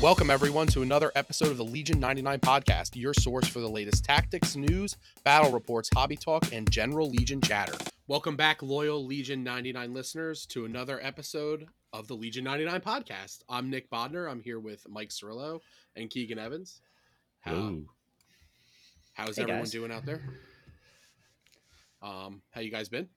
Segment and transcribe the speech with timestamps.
[0.00, 4.02] Welcome, everyone, to another episode of the Legion 99 podcast, your source for the latest
[4.02, 7.74] tactics, news, battle reports, hobby talk, and general Legion chatter.
[8.06, 13.42] Welcome back, loyal Legion 99 listeners, to another episode of the Legion 99 podcast.
[13.48, 14.30] I'm Nick Bodner.
[14.30, 15.60] I'm here with Mike Cirillo
[15.96, 16.80] and Keegan Evans.
[17.40, 17.80] How,
[19.12, 19.70] how's Hey, everyone guys.
[19.70, 20.22] doing out there?
[22.02, 23.08] Um, how you guys been?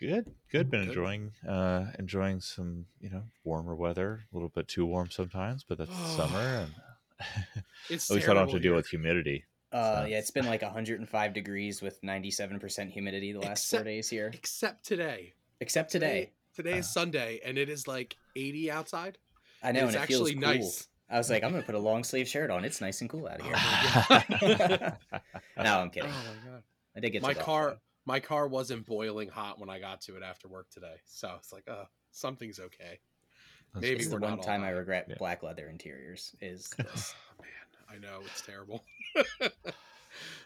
[0.00, 0.70] Good, good.
[0.70, 0.88] Been Good.
[0.90, 4.20] enjoying, uh, enjoying some, you know, warmer weather.
[4.32, 6.72] A little bit too warm sometimes, but that's summer, and
[7.90, 8.76] It's at least I don't have to terrible deal here.
[8.76, 9.44] with humidity.
[9.72, 13.84] Uh, So- yeah, it's been like 105 degrees with 97% humidity the last Except- four
[13.84, 15.34] days here, except today.
[15.60, 16.30] except today.
[16.54, 16.90] Today is Uh.
[16.90, 19.18] Sunday, and it is like 80 outside.
[19.62, 20.54] I know, it's and it feels actually cool.
[20.54, 20.88] nice.
[21.10, 22.64] I was like, I'm gonna put a long sleeve shirt on.
[22.64, 24.96] It's nice and cool out of here.
[25.56, 26.10] Oh no, I'm kidding.
[26.10, 26.62] Oh my god.
[26.96, 27.76] I did get my to car though.
[28.08, 30.94] My car wasn't boiling hot when I got to it after work today.
[31.04, 32.98] So it's like, uh, something's okay.
[33.78, 35.16] Maybe the we're not one time I regret Yeah.
[35.18, 37.14] black leather interiors is this.
[37.38, 38.82] Oh, man, I know it's terrible.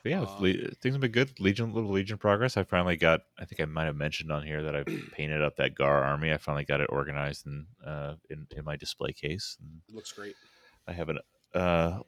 [0.05, 1.39] Yeah, Um, Le- things have been good.
[1.39, 2.56] Legion, little Legion progress.
[2.56, 3.20] I finally got.
[3.39, 6.33] I think I might have mentioned on here that I painted up that Gar army.
[6.33, 9.56] I finally got it organized in, uh, in in my display case.
[9.61, 10.34] And It looks great.
[10.89, 11.20] I have an
[11.55, 12.00] uh,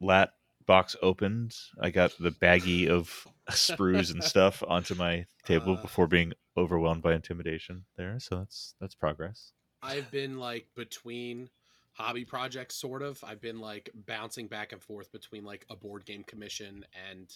[0.00, 0.32] lat
[0.66, 1.54] box opened.
[1.80, 5.82] I got the baggie of sprues and stuff onto my table Uh.
[5.82, 7.84] before being overwhelmed by intimidation.
[7.96, 9.52] There, so that's that's progress.
[9.82, 11.50] I've been like between
[11.94, 13.22] hobby projects sort of.
[13.24, 17.28] I've been like bouncing back and forth between like a board game commission and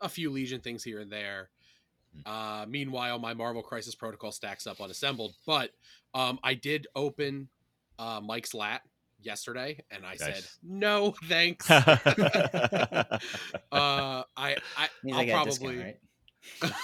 [0.00, 1.50] a few Legion things here and there.
[2.14, 2.30] Hmm.
[2.30, 5.70] Uh meanwhile my Marvel Crisis Protocol stacks up unassembled, but
[6.14, 7.48] um I did open
[7.98, 8.82] uh Mike's lat
[9.24, 11.68] yesterday and I said no thanks.
[11.70, 13.18] uh
[13.72, 14.56] I I
[15.12, 15.96] i'll I get a probably discount,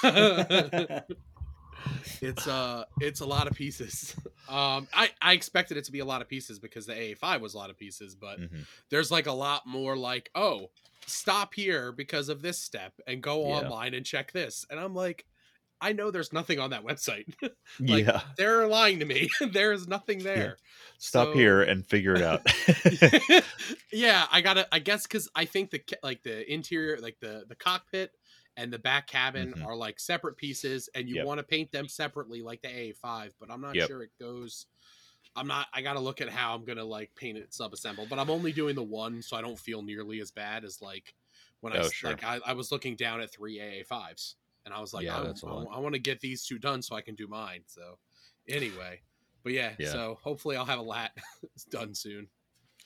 [0.02, 1.02] right?
[2.22, 4.14] it's uh it's a lot of pieces
[4.48, 7.54] um i i expected it to be a lot of pieces because the aa5 was
[7.54, 8.66] a lot of pieces but Mhm.
[8.90, 10.70] there's like a lot more like oh
[11.06, 13.58] stop here because of this step and go Yeah.
[13.58, 15.24] online and check this and i'm like
[15.80, 17.24] i know there's nothing on that website
[17.80, 20.56] Like, yeah, they're lying to me there's nothing there
[20.98, 22.42] stop so- here and figure it out.
[23.92, 27.54] yeah i gotta i guess because i think the like the interior like the the
[27.56, 28.12] cockpit
[28.56, 29.64] and the back cabin Mhm.
[29.64, 31.26] are like separate pieces and you Yep.
[31.26, 33.88] want to paint them separately like the A5, but i'm not Yep.
[33.88, 34.66] sure it goes
[35.36, 38.30] i'm not i gotta look at how i'm gonna like paint it sub-assembled but i'm
[38.30, 41.14] only doing the one so i don't feel nearly as bad as like
[41.60, 42.10] when i Oh, s- sure.
[42.10, 44.34] like I, I was looking down at three aa5s
[44.70, 45.82] and i was like Yeah, I, that's a lot.
[45.82, 47.98] want to get these two done so i can do mine so
[48.48, 49.00] anyway
[49.42, 49.90] but yeah, Yeah.
[49.92, 51.12] so hopefully i'll have a lat
[51.70, 52.28] done soon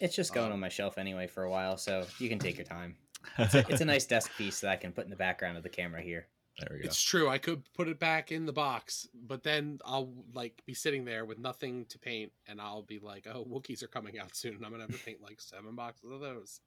[0.00, 2.56] It's just going Um, on my shelf anyway for a while, so you can take
[2.59, 2.97] your time.
[3.39, 6.03] It's a nice desk piece that I can put in the background of the camera
[6.03, 6.27] here.
[6.59, 6.87] there we go.
[6.87, 7.28] It's true.
[7.28, 11.25] I could put it back in the box, but then I'll like be sitting there
[11.25, 14.55] with nothing to paint, and I'll be like, "Oh, Wookiees are coming out soon.
[14.56, 16.61] and I'm gonna have to paint like seven boxes of those."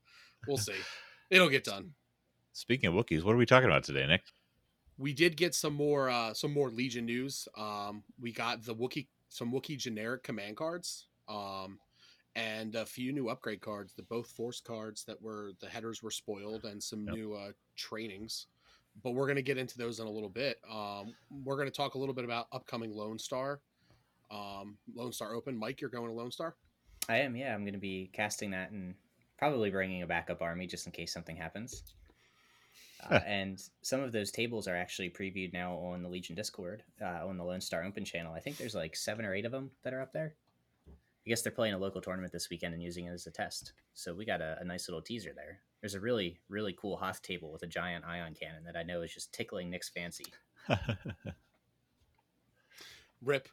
[0.48, 0.80] We'll see.
[1.30, 1.94] It'll get done.
[2.54, 4.24] Speaking of Wookiees, what are we talking about today, Nick?
[4.98, 7.48] We did get some more uh some more Legion news.
[7.58, 11.08] Um, we got the Wookiee some Wookiee generic command cards.
[11.28, 11.80] Um.
[12.36, 16.12] And a few new upgrade cards, the both force cards that were the headers were
[16.12, 17.16] spoiled, and some Yep.
[17.16, 18.46] new uh, trainings.
[19.04, 20.58] But we're going to get into those in a little bit.
[20.70, 23.60] Um, we're going to talk a little bit about upcoming Lone Star,
[24.30, 25.58] um, Lone Star Open.
[25.58, 26.56] Mike, you're going to Lone Star.
[27.10, 27.56] I am, yeah.
[27.56, 28.94] I'm going to be casting that and
[29.40, 31.82] probably bringing a backup army just in case something happens.
[33.04, 37.28] Uh, and some of those tables are actually previewed now on the Legion Discord uh,
[37.28, 38.34] on the Lone Star Open channel.
[38.34, 40.36] I think there's like seven or eight of them that are up there.
[40.88, 43.74] I guess they're playing a local tournament this weekend and using it as a test.
[43.94, 45.60] So we got a, a nice little teaser there.
[45.82, 49.02] There's a really, really cool Hoth table with a giant ion cannon that I know
[49.02, 50.26] is just tickling Nick's fancy.
[53.22, 53.50] Rip.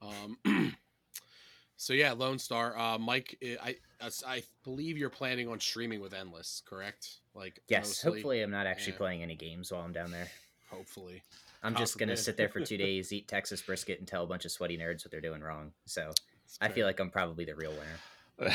[0.00, 0.38] Um,
[1.76, 2.76] so yeah, Lone Star.
[2.78, 7.18] Uh, Mike, I, I I believe you're planning on streaming with Endless, correct?
[7.34, 8.12] Like Yes, mostly?
[8.20, 8.98] hopefully I'm not actually Yeah.
[8.98, 10.28] playing any games while I'm down there.
[10.70, 11.22] hopefully.
[11.62, 14.26] I'm God just gonna sit there for two days, eat Texas brisket, and tell a
[14.26, 15.72] bunch of sweaty nerds what they're doing wrong.
[15.84, 16.12] So
[16.60, 17.98] I feel like I'm probably the real winner.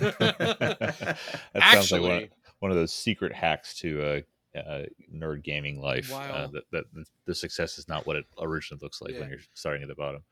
[0.00, 1.18] that sounds
[1.54, 2.28] like Actually- one,
[2.60, 4.20] one of those secret hacks to uh,
[4.66, 6.12] uh, nerd gaming life.
[6.12, 6.84] uh, that, that
[7.26, 9.20] the- success is not what it originally looks like Yeah.
[9.20, 10.22] when you're starting at the bottom.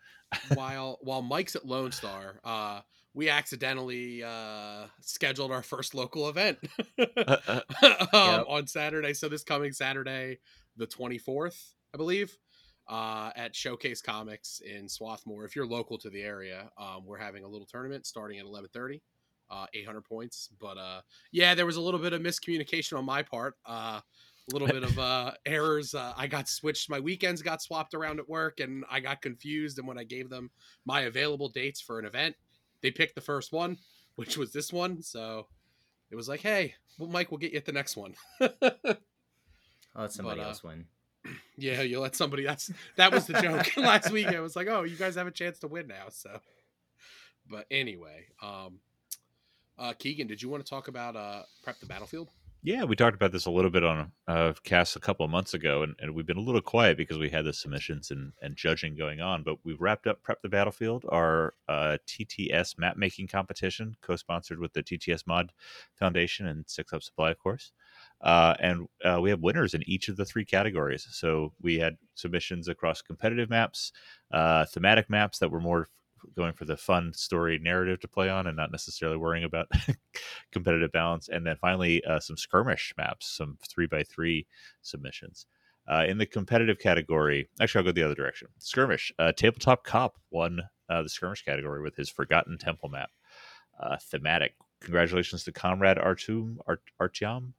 [0.54, 2.80] while while Mike's at Lone Star, uh,
[3.14, 6.58] we accidentally uh, scheduled our first local event
[6.98, 8.44] um, Yep.
[8.48, 9.14] on Saturday.
[9.14, 10.38] So this coming Saturday,
[10.76, 12.36] the twenty fourth, I believe,
[12.88, 15.44] uh, at Showcase Comics in Swarthmore.
[15.44, 18.68] If you're local to the area, um, we're having a little tournament starting at eleven
[18.72, 19.02] thirty.
[19.48, 23.22] Uh, 800 points, but uh, yeah, there was a little bit of miscommunication on my
[23.22, 23.54] part.
[23.64, 24.00] Uh,
[24.50, 25.94] a little bit of uh, errors.
[25.94, 26.88] Uh, I got switched.
[26.88, 29.78] My weekends got swapped around at work, and I got confused.
[29.78, 30.50] And when I gave them
[30.84, 32.36] my available dates for an event,
[32.82, 33.78] they picked the first one,
[34.16, 35.02] which was this one.
[35.02, 35.46] So
[36.10, 38.14] it was like, hey, well, Mike, we'll get you at the next one.
[38.40, 40.86] I'll let somebody uh, else win.
[41.56, 42.44] yeah, you let somebody.
[42.44, 44.28] That's that was the joke last week.
[44.28, 46.08] I was like, oh, you guys have a chance to win now.
[46.10, 46.38] So,
[47.50, 48.78] but anyway, um,
[49.78, 52.30] uh, Keegan, did you want to talk about uh, prep the battlefield?
[52.62, 55.54] Yeah, we talked about this a little bit on uh, cast a couple of months
[55.54, 58.56] ago, and, and we've been a little quiet because we had the submissions and, and
[58.56, 59.44] judging going on.
[59.44, 64.58] But we've wrapped up Prep the Battlefield, our uh, TTS map making competition, co sponsored
[64.58, 65.52] with the TTS Mod
[65.94, 67.70] Foundation and Six Up Supply, of course.
[68.20, 71.06] Uh, and uh, we have winners in each of the three categories.
[71.12, 73.92] So we had submissions across competitive maps,
[74.32, 75.88] uh, thematic maps that were more
[76.34, 79.70] going for the fun story narrative to play on and not necessarily worrying about
[80.52, 81.28] competitive balance.
[81.28, 84.46] And then finally, uh, some skirmish maps, some three by three
[84.82, 85.46] submissions.
[85.88, 88.48] Uh, in the competitive category, actually, I'll go the other direction.
[88.58, 93.10] Skirmish, uh, Tabletop Cop won uh, the skirmish category with his Forgotten Temple map.
[93.78, 97.52] Uh, thematic, congratulations to Comrade Artum Art, Artyom.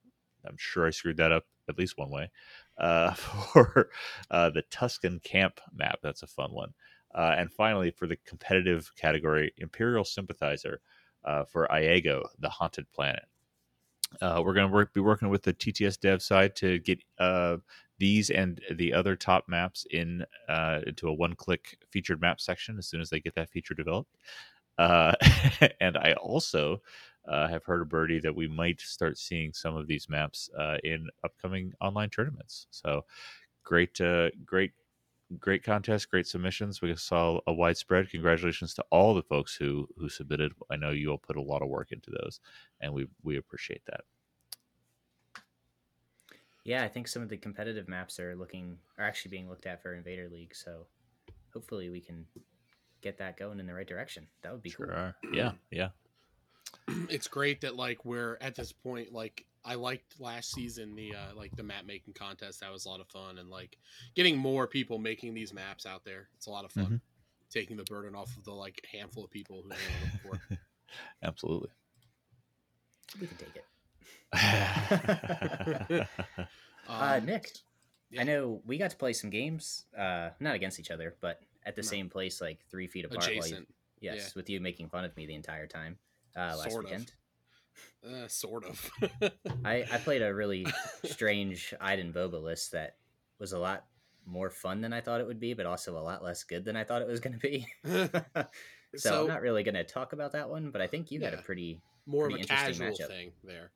[0.46, 2.30] I'm sure I screwed that up at least one way.
[2.78, 3.90] Uh, for
[4.30, 6.74] the Tusken Camp map, that's a fun one.
[7.18, 10.82] Uh, and finally, for the competitive category, Imperial Sympathizer
[11.26, 13.24] uh, for Iago, the Haunted Planet.
[14.22, 17.58] Uh, we're going to work, be working with the TTS dev side to get uh,
[17.98, 22.88] these and the other top maps in uh, into a one-click featured map section as
[22.88, 24.16] soon as they get that feature developed.
[24.78, 25.14] Uh,
[25.82, 26.82] and I also
[27.28, 30.50] have heard a birdie that we might start seeing some of these maps
[30.84, 32.68] in upcoming online tournaments.
[32.72, 33.04] So
[33.66, 34.00] great,
[34.46, 34.72] great
[35.40, 36.82] great contest, great submissions.
[36.82, 38.10] We saw a widespread.
[38.10, 40.54] Congratulations to all the folks who who submitted.
[40.70, 42.40] I know you all put a lot of work into those,
[42.82, 44.02] and we we appreciate that.
[46.64, 49.82] Yeah, I think some of the competitive maps are looking are actually being looked at
[49.82, 50.54] for Invader League.
[50.56, 50.88] So
[51.54, 52.26] hopefully we can
[53.02, 54.28] get that going in the right direction.
[54.42, 54.96] That would be sure cool.
[54.96, 55.16] Are.
[55.34, 55.90] Yeah, yeah.
[57.10, 61.36] It's great that like we're at this point like I liked last season the uh,
[61.36, 62.62] like the map making contest.
[62.62, 63.78] That was a lot of fun, and like
[64.16, 66.30] getting more people making these maps out there.
[66.36, 66.86] It's a lot of fun.
[66.86, 66.96] Mm-hmm.
[67.50, 69.76] Taking the burden off of the like handful of people who know
[70.14, 70.42] before.
[71.24, 71.70] Absolutely.
[73.20, 73.66] We can take it.
[76.90, 77.52] uh, Um, Nick,
[78.10, 78.22] yeah.
[78.22, 81.76] I know we got to play some games, uh, not against each other, but at
[81.76, 81.88] the No.
[81.88, 83.24] same place, like three feet apart.
[83.26, 83.66] while you-
[84.00, 84.24] yes, yeah.
[84.36, 85.98] with you making fun of me the entire time
[86.36, 87.06] uh, last Sort of.
[88.06, 88.90] Uh, sort of.
[89.66, 90.66] I, I played a really
[91.06, 92.96] strange Iden Boba list that
[93.40, 93.86] was a lot
[94.26, 96.76] more fun than I thought it would be, but also a lot less good than
[96.76, 97.68] I thought it was going to be.
[97.86, 98.46] so,
[98.96, 101.34] So- I'm not really going to talk about that one, but I think you had
[101.34, 103.08] a pretty more of a casual matchup.
[103.08, 103.72] thing there.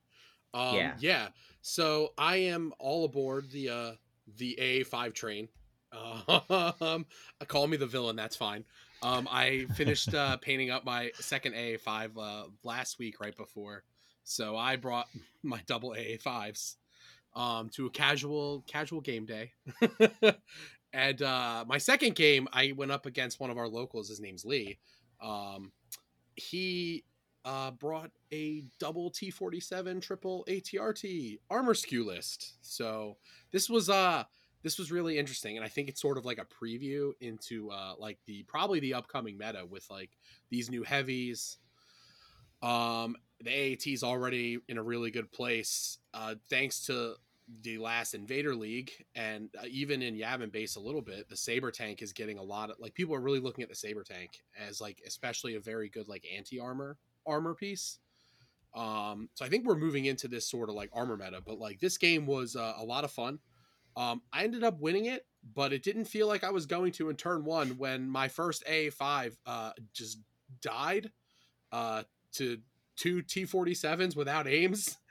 [0.54, 0.94] Um, Yeah.
[1.00, 1.28] yeah.
[1.62, 3.92] So I am all aboard the uh,
[4.38, 5.48] the A5 train.
[5.94, 7.06] Um,
[7.48, 8.16] call me the villain.
[8.16, 8.64] That's fine.
[9.04, 13.84] Um, I finished uh, painting up my second A5 uh, last week, right before.
[14.24, 15.08] So I brought
[15.44, 16.76] my double AA5s
[17.36, 19.52] um, to a casual casual game day.
[20.94, 24.10] and uh, my second game, I went up against one of our locals.
[24.10, 24.80] His name's Lee.
[25.22, 25.72] Um,
[26.36, 27.04] he
[27.46, 32.54] uh, brought a double T47 triple ATRT armor skew list.
[32.62, 33.18] So
[33.52, 34.24] this was uh
[34.64, 37.94] this was really interesting, and I think it's sort of like a preview into uh
[37.98, 40.12] like the probably the upcoming meta with like
[40.50, 41.58] these new heavies.
[42.62, 47.16] Um, the AAT's already in a really good place, uh, thanks to
[47.64, 51.28] the last Invader League, and uh, even in Yavin base a little bit.
[51.30, 53.76] The Saber tank is getting a lot of like people are really looking at the
[53.76, 58.00] Saber tank as like especially a very good like anti armor armor piece.
[58.74, 61.80] Um, so I think we're moving into this sort of like armor meta, but like
[61.80, 63.40] this game was uh, a lot of fun.
[63.98, 67.10] Um, I ended up winning it, but it didn't feel like I was going to
[67.10, 70.20] in turn one when my first A5 uh, just
[70.62, 71.12] died
[71.74, 72.58] uh, to
[73.02, 74.98] two T47s without aims.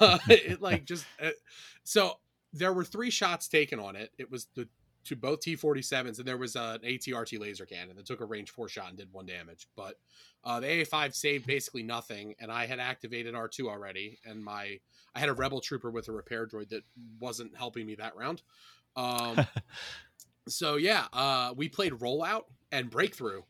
[0.00, 1.30] Uh, it like just uh,
[1.82, 2.12] so
[2.52, 4.10] there were three shots taken on it.
[4.16, 4.68] It was the
[5.04, 8.50] to both T47s, and there was uh, an ATRT laser cannon that took a range
[8.50, 9.66] four shot and did one damage.
[9.76, 9.98] But
[10.44, 14.78] uh, the AA5 saved basically nothing, and I had activated R2 already, and my
[15.14, 16.84] I had a rebel trooper with a repair droid that
[17.20, 18.42] wasn't helping me that round.
[18.94, 19.46] Um,
[20.48, 23.42] so yeah, uh, we played rollout and breakthrough.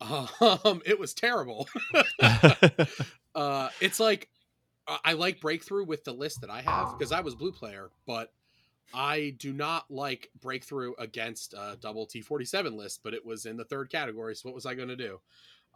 [0.40, 1.68] Um, it was terrible.
[3.34, 4.28] uh, it's like
[4.86, 7.90] I- I like breakthrough with the list that I have because I was blue player,
[8.06, 8.32] but
[8.94, 13.00] I do not like breakthrough against a double T47 list.
[13.02, 15.20] But it was in the third category, so what was I going to do?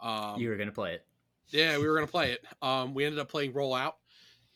[0.01, 1.05] Um, you were going to play it.
[1.51, 2.45] yeah, we were gonna play it.
[2.63, 3.95] Um, we ended up playing rollout,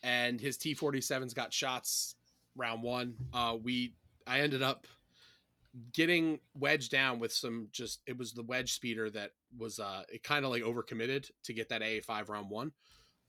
[0.01, 2.15] and his T forty sevens got shots
[2.55, 3.15] round one.
[3.33, 3.93] Uh, we
[4.25, 4.87] I ended up
[5.93, 10.23] getting wedge down with some just it was the wedge speeder that was uh it
[10.23, 12.71] kind of like overcommitted to get that AA5 round one.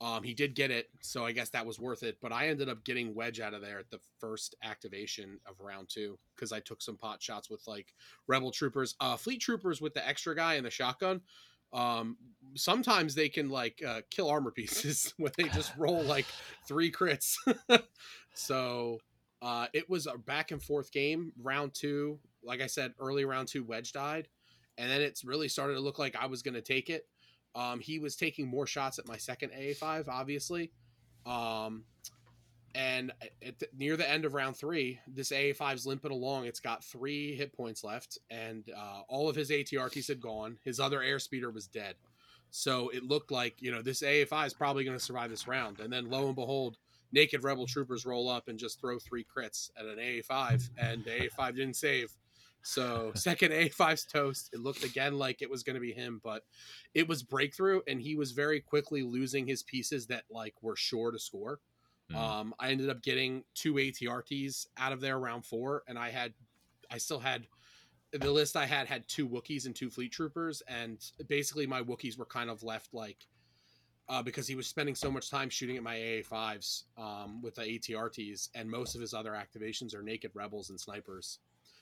[0.00, 2.18] Um, he did get it, so I guess that was worth it.
[2.22, 5.88] But I ended up getting wedge out of there at the first activation of round
[5.88, 7.92] two because I took some pot shots with like
[8.28, 11.20] rebel troopers, uh, fleet troopers with the extra guy and the shotgun.
[11.72, 12.16] Um,
[12.54, 16.26] sometimes they can like uh, kill armor pieces when they just roll like
[16.68, 17.34] three crits.
[18.34, 19.00] so
[19.42, 21.32] uh, it was a back and forth game.
[21.42, 24.28] Round two, like I said, early round two, wedge died,
[24.76, 27.06] and then it's really started to look like I was going to take it
[27.54, 30.70] um, he was taking more shots at my second AA5, obviously.
[31.26, 31.84] Um,
[32.74, 36.46] and the, near the end of round three, this AA5's limping along.
[36.46, 40.58] It's got three hit points left, and uh, all of his ATRTs had gone.
[40.64, 41.96] His other airspeeder was dead.
[42.50, 45.80] So it looked like, you know, this AA5 is probably going to survive this round.
[45.80, 46.78] And then lo and behold,
[47.12, 51.10] naked rebel troopers roll up and just throw three crits at an AA5, and the
[51.10, 52.12] AA5 didn't save.
[52.62, 54.50] So second A5's toast.
[54.52, 56.44] It looked again like it was going to be him, but
[56.94, 61.10] it was breakthrough, and he was very quickly losing his pieces that like were sure
[61.10, 61.60] to score.
[62.12, 62.16] Mm.
[62.16, 66.32] Um, I ended up getting two ATRTs out of there round four, and I had,
[66.90, 67.46] I still had,
[68.12, 70.98] the list I had had two Wookiees and two Fleet Troopers, and
[71.28, 73.26] basically my Wookiees were kind of left like.
[74.10, 77.60] Uh, because he was spending so much time shooting at my AA5s um, with the
[77.60, 81.40] ATRTs, and most of his other activations are naked rebels and snipers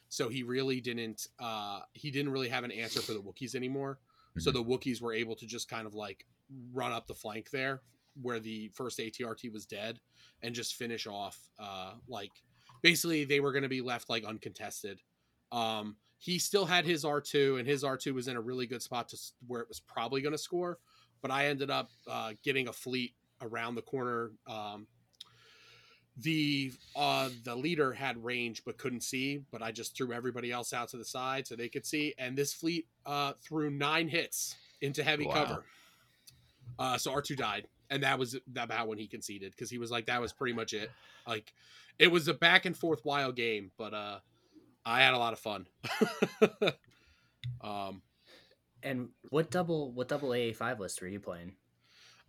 [0.09, 3.99] so he really didn't uh he didn't really have an answer for the Wookiees anymore.
[4.31, 4.41] Mm-hmm.
[4.41, 6.27] So the Wookiees were able to just kind of like
[6.73, 7.83] run up the flank there
[8.23, 10.01] where the first ATRT was dead
[10.43, 12.33] and just finish off uh like
[12.83, 15.01] basically they were going to be left like uncontested.
[15.53, 19.09] Um he still had his R2 and his R2 was in a really good spot
[19.11, 20.79] to where it was probably going to score,
[21.21, 24.87] but I ended up uh getting a fleet around the corner um
[26.18, 30.73] the uh the leader had range but couldn't see but i just threw everybody else
[30.73, 34.56] out to the side so they could see and this fleet uh threw nine hits
[34.80, 35.32] into heavy wow.
[35.35, 35.64] cover.
[36.78, 40.06] Uh so r2 died and that was about when he conceded because he was like
[40.06, 40.90] that was pretty much it.
[41.26, 41.52] Like
[41.99, 44.18] it was a back and forth wild game but uh
[44.85, 45.66] i had a lot of fun.
[47.61, 48.02] Um
[48.82, 51.52] and what double what double aa5 list were you playing?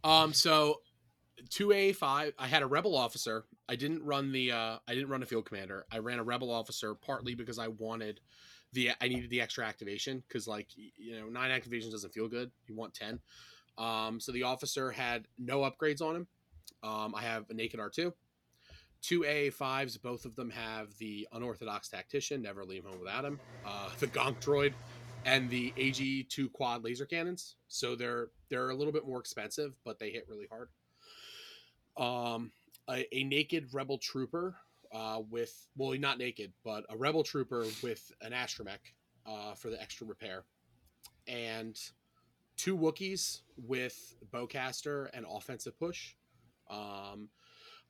[0.03, 0.81] Um so
[1.49, 2.33] two A five.
[2.37, 3.45] I had a rebel officer.
[3.69, 4.51] I didn't run the.
[4.51, 5.85] Uh, I didn't run a field commander.
[5.91, 8.19] I ran a rebel officer partly because I wanted
[8.73, 8.91] the.
[9.01, 12.51] I needed the extra activation because like you know nine activations doesn't feel good.
[12.67, 13.19] You want ten.
[13.77, 16.27] Um, so the officer had no upgrades on him.
[16.83, 18.13] Um, I have a naked R two.
[18.99, 23.39] Two AA fives, both of them have the unorthodox tactician, never leave home without him.
[23.63, 24.73] Uh, the Gonk droid,
[25.23, 27.55] and the AG two quad laser cannons.
[27.67, 30.69] So they're they're a little bit more expensive, but they hit really hard
[31.97, 32.51] um,
[32.89, 34.55] a, a naked rebel trooper
[34.93, 38.79] uh, with well, not naked, but a rebel trooper with an astromech
[39.25, 40.43] uh, for the extra repair,
[41.27, 41.77] and
[42.55, 46.15] two Wookiees with bowcaster and offensive push.
[46.69, 47.29] Um,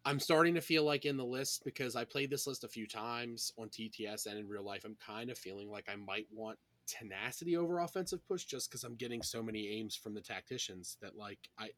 [0.05, 2.87] I'm starting to feel like in the list because I played this list a few
[2.87, 4.83] times on TTS and in real life.
[4.85, 6.57] I'm kind of feeling like I might want
[6.87, 11.15] tenacity over offensive push just because I'm getting so many aims from the tacticians that
[11.15, 11.69] like I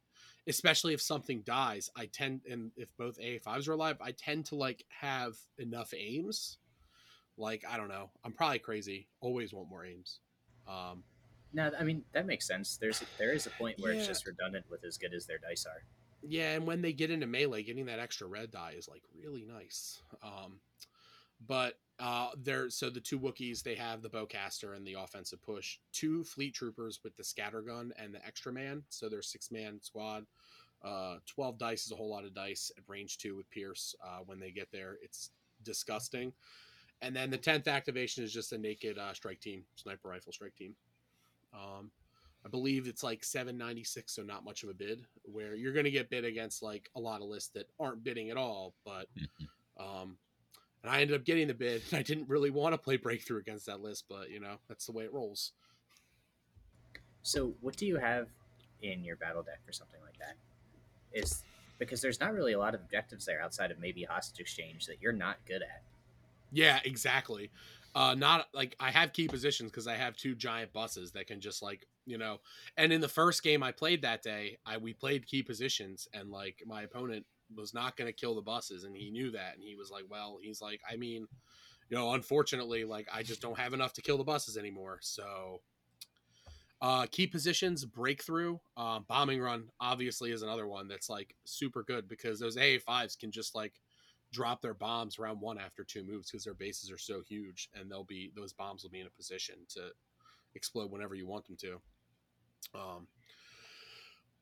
[0.48, 4.56] especially if something dies, I tend and if both AA5s are alive, I tend to
[4.56, 6.58] like have enough aims.
[7.38, 8.10] Like, I don't know.
[8.24, 9.08] I'm probably crazy.
[9.22, 10.20] Always want more aims.
[10.68, 11.04] Um
[11.52, 12.78] no, I mean that makes sense.
[12.78, 14.00] There's there is a point where yeah.
[14.00, 15.84] it's just redundant with as good as their dice are.
[16.22, 19.46] Yeah, and when they get into melee, getting that extra red die is like really
[19.46, 20.02] nice.
[20.22, 20.60] Um,
[21.46, 25.80] but uh, there, so the two Wookiees, they have the bowcaster and the offensive push.
[25.92, 28.84] Two fleet troopers with the scatter gun and the extra man.
[28.90, 30.26] So they're six man squad.
[30.84, 33.96] Uh, Twelve dice is a whole lot of dice at range two with Pierce.
[34.04, 35.32] Uh, when they get there, it's
[35.64, 36.32] disgusting.
[37.02, 40.56] And then the tenth activation is just a naked uh, strike team, sniper rifle strike
[40.56, 40.76] team.
[41.54, 41.92] Um,
[42.46, 45.06] I believe it's like 796, so not much of a bid.
[45.24, 48.30] Where you're going to get bid against like a lot of lists that aren't bidding
[48.30, 49.08] at all, but
[49.80, 50.18] um,
[50.84, 51.82] and I ended up getting the bid.
[51.94, 54.92] I didn't really want to play breakthrough against that list, but you know that's the
[54.92, 55.54] way it rolls.
[57.22, 58.28] So, what do you have
[58.82, 60.36] in your battle deck for something like that?
[61.12, 61.44] Is
[61.80, 65.02] because there's not really a lot of objectives there outside of maybe hostage exchange that
[65.02, 65.82] you're not good at.
[66.52, 67.50] Yeah, exactly.
[67.96, 71.42] Uh, not like I have key positions because I have two giant buses that can
[71.42, 72.40] just like you know.
[72.78, 76.30] And in the first game I played that day, I we played key positions, and
[76.30, 77.26] like my opponent
[77.56, 80.04] was not going to kill the buses and he knew that and he was like
[80.10, 81.28] well he's like i mean
[81.90, 85.62] you know unfortunately like i just don't have enough to kill the buses anymore so
[86.82, 92.08] uh key positions breakthrough uh, bombing run obviously is another one that's like super good
[92.08, 93.74] because those aa5s can just like
[94.32, 97.90] drop their bombs round one after two moves because their bases are so huge, and
[97.90, 99.90] they'll be those bombs will be in a position to
[100.56, 101.82] explode whenever you want them to.
[102.76, 103.08] Um,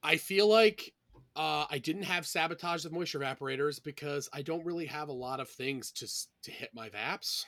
[0.03, 0.93] I feel like
[1.37, 5.39] uh, I didn't have sabotage of moisture evaporators because I don't really have a lot
[5.39, 6.07] of things to
[6.43, 7.45] to hit my vaps.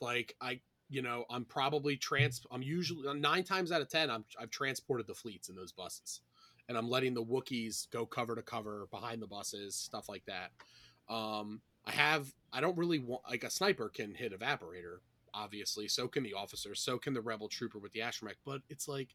[0.00, 2.46] Like I, you know, I'm probably trans.
[2.52, 6.20] I'm usually nine times out of ten, I'm I've transported the fleets in those buses,
[6.68, 10.52] and I'm letting the Wookiees go cover to cover behind the buses, stuff like that.
[11.12, 12.32] Um, I have.
[12.52, 14.98] I don't really want like a sniper can hit evaporator,
[15.34, 15.88] obviously.
[15.88, 16.76] So can the officer.
[16.76, 18.36] So can the rebel trooper with the astromech.
[18.46, 19.08] But it's like,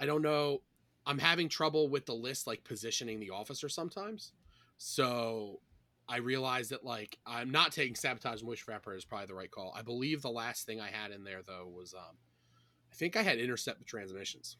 [0.00, 0.62] I don't know.
[1.06, 4.32] I'm having trouble with the list, like positioning the officer sometimes.
[4.78, 5.60] So
[6.08, 9.50] I realized that like I'm not taking sabotage and wish evaporator is probably the right
[9.50, 9.72] call.
[9.76, 12.16] I believe the last thing I had in there though was um,
[12.90, 14.56] I think I had intercept the transmissions.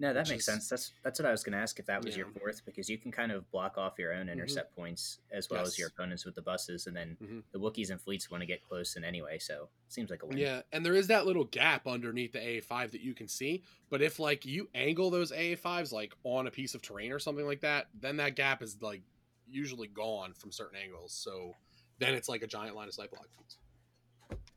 [0.00, 0.68] No, that makes is- sense.
[0.68, 2.98] That's that's what I was going to ask if that was your fourth because you
[2.98, 6.36] can kind of block off your own intercept points as well as your opponents with
[6.36, 7.42] the buses, and then Mhm.
[7.50, 9.38] the Wookiees and fleets want to get close in anyway.
[9.40, 10.38] So seems like a win.
[10.38, 13.64] Yeah, and there is that little gap underneath the AA5 that you can see.
[13.90, 17.44] But if like you angle those AA5s like on a piece of terrain or something
[17.46, 19.02] like that, then that gap is like
[19.48, 21.12] usually gone from certain angles.
[21.12, 21.56] So
[21.98, 23.26] then it's like a giant line of sight block.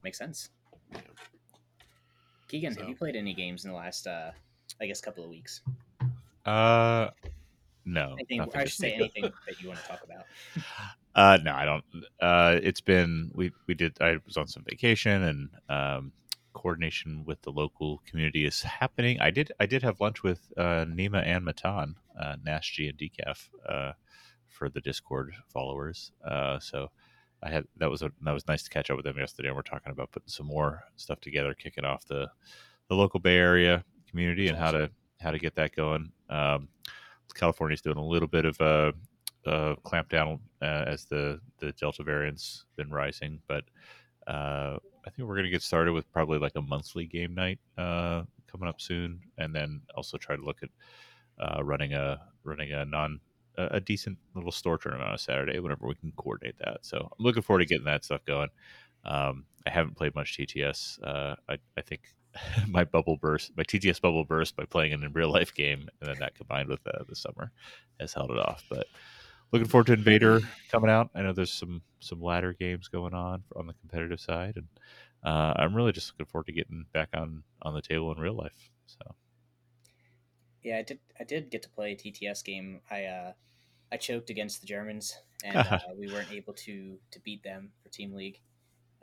[0.03, 0.49] makes sense.
[0.91, 1.01] Yeah.
[2.47, 4.31] Keegan, So- have you played any games in the last, uh,
[4.79, 5.61] I guess, a couple of weeks?
[6.45, 7.09] Uh,
[7.85, 8.13] no.
[8.13, 10.25] Anything, I should say anything that you want to talk about.
[11.15, 11.83] Uh, no, I don't.
[12.21, 13.97] Uh, it's been we we did.
[14.01, 16.11] I was on some vacation and um,
[16.53, 19.19] coordination with the local community is happening.
[19.19, 22.97] I did I did have lunch with uh, Nima and Matan, uh, Nash G and
[22.97, 23.91] Decaf, uh,
[24.47, 26.11] for the Discord followers.
[26.25, 26.89] Uh, so
[27.43, 29.49] I had that was a that was nice to catch up with them yesterday.
[29.49, 32.29] And we're talking about putting some more stuff together, kicking off the
[32.87, 34.89] the local Bay Area community and how to
[35.19, 36.11] how to get that going.
[36.29, 36.67] Um,
[37.33, 38.93] California's doing a little bit of a
[39.45, 43.63] uh, clamp down uh, as the the Delta variant's been rising, but
[44.27, 47.59] uh, I think we're going to get started with probably like a monthly game night
[47.77, 50.69] uh, coming up soon, and then also try to look at
[51.39, 53.19] uh, running a running a non
[53.57, 56.79] a a decent little store tournament on a Saturday whenever we can coordinate that.
[56.81, 58.49] So I'm looking forward to getting that stuff going.
[59.03, 60.99] Um, I haven't played much TTS.
[61.03, 62.01] Uh, I, I think
[62.67, 66.09] my bubble burst, my TTS bubble burst by playing it in real life game, and
[66.09, 67.51] then that combined with uh, the summer
[67.99, 68.63] has held it off.
[68.69, 68.87] But
[69.51, 70.41] looking forward to Invader
[70.71, 71.09] coming out.
[71.15, 74.67] I know there's some some ladder games going on on the competitive side, and
[75.23, 78.35] uh, I'm really just looking forward to getting back on on the table in real
[78.35, 78.71] life.
[78.87, 79.15] So
[80.63, 80.99] Yeah, I did.
[81.19, 82.81] I did get to play a TTS game.
[82.89, 83.33] I uh,
[83.91, 87.89] I choked against the Germans, and uh, we weren't able to to beat them for
[87.89, 88.39] Team League.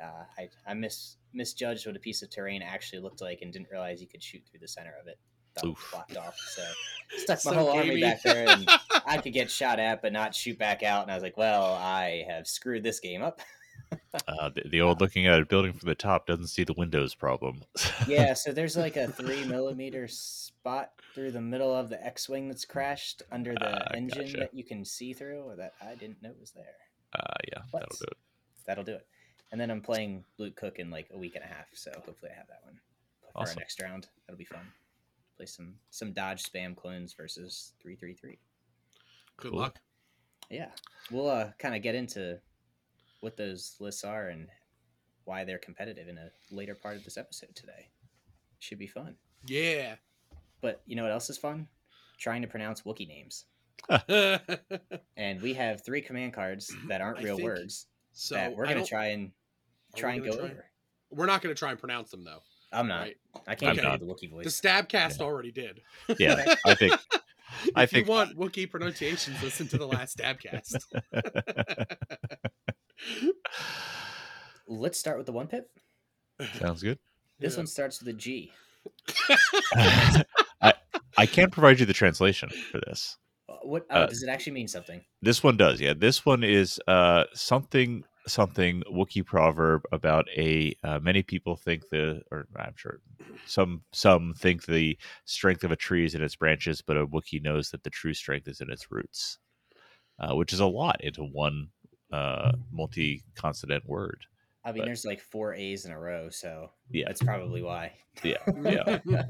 [0.03, 3.69] Uh, I I mis misjudged what a piece of terrain actually looked like, and didn't
[3.71, 5.19] realize you could shoot through the center of it.
[5.55, 5.89] Thought it Oof.
[5.91, 6.37] blocked off.
[6.37, 6.63] So
[7.19, 8.69] stuck my So whole army back there, and
[9.07, 11.03] I could get shot at, but not shoot back out.
[11.03, 13.41] And I was like, well, I have screwed this game up.
[14.29, 17.15] uh, the, the old looking at a building from the top doesn't see the windows
[17.15, 17.63] problem.
[18.07, 22.65] yeah, so there's like a three millimeter spot through the middle of the X-wing that's
[22.67, 24.37] crashed under the Ah, engine gotcha.
[24.39, 26.75] that you can see through, or that I didn't know was there.
[27.19, 27.81] uh, yeah, What?
[27.81, 28.17] that'll do it.
[28.67, 29.07] That'll do it.
[29.51, 32.31] And then I'm playing Luke Cook in like a week and a half, so hopefully
[32.35, 32.79] I have that one
[33.21, 33.57] for Awesome.
[33.59, 34.07] our next round.
[34.27, 34.61] That'll be fun.
[35.37, 38.39] Play some some dodge spam clones versus three three three.
[39.39, 39.61] Good Cool.
[39.61, 39.79] luck.
[40.51, 40.71] Yeah,
[41.11, 42.39] we'll uh, kind of get into
[43.21, 44.49] what those lists are and
[45.25, 47.89] why they're competitive in a later part of this episode today.
[48.59, 49.15] Should be fun.
[49.47, 49.95] Yeah.
[50.61, 51.69] But you know what else is fun?
[52.19, 53.45] Trying to pronounce Wookiee names.
[55.17, 57.87] And we have three command cards that aren't real think- words
[58.21, 59.31] so that we're gonna try and
[59.97, 60.45] try and go try?
[60.47, 60.65] over.
[61.11, 62.41] We're not going to try and pronounce them though.
[62.71, 63.01] I'm not.
[63.01, 63.17] Right?
[63.47, 63.97] I can't Okay.
[63.97, 64.45] do the Wookiee voice.
[64.61, 65.25] The Stabcast Yeah.
[65.25, 65.81] already did.
[66.19, 66.93] Yeah, I think
[67.75, 70.77] I if think- you want Wookiee pronunciations, listen to the last Stabcast.
[74.67, 75.71] Let's start with the one pip.
[76.59, 76.99] sounds good.
[77.39, 77.61] This Yeah.
[77.61, 78.53] one starts with a G.
[80.61, 80.75] I
[81.17, 83.17] I can't provide you the translation for this.
[83.63, 85.01] What oh, Uh, does it actually mean something?
[85.23, 85.95] This one does, yeah.
[85.95, 90.77] This one is uh, something something Wookiee proverb about a.
[90.85, 93.01] Uh, many people think the, or I'm sure
[93.47, 97.43] some some think the strength of a tree is in its branches, but a Wookiee
[97.43, 99.39] knows that the true strength is in its roots,
[100.21, 101.69] uh, which is a lot into one
[102.13, 104.25] uh, multi-consonant word.
[104.65, 107.07] I mean, but- there's like four A's in a row, so Yeah.
[107.07, 107.93] that's probably why.
[108.23, 108.99] Yeah, yeah.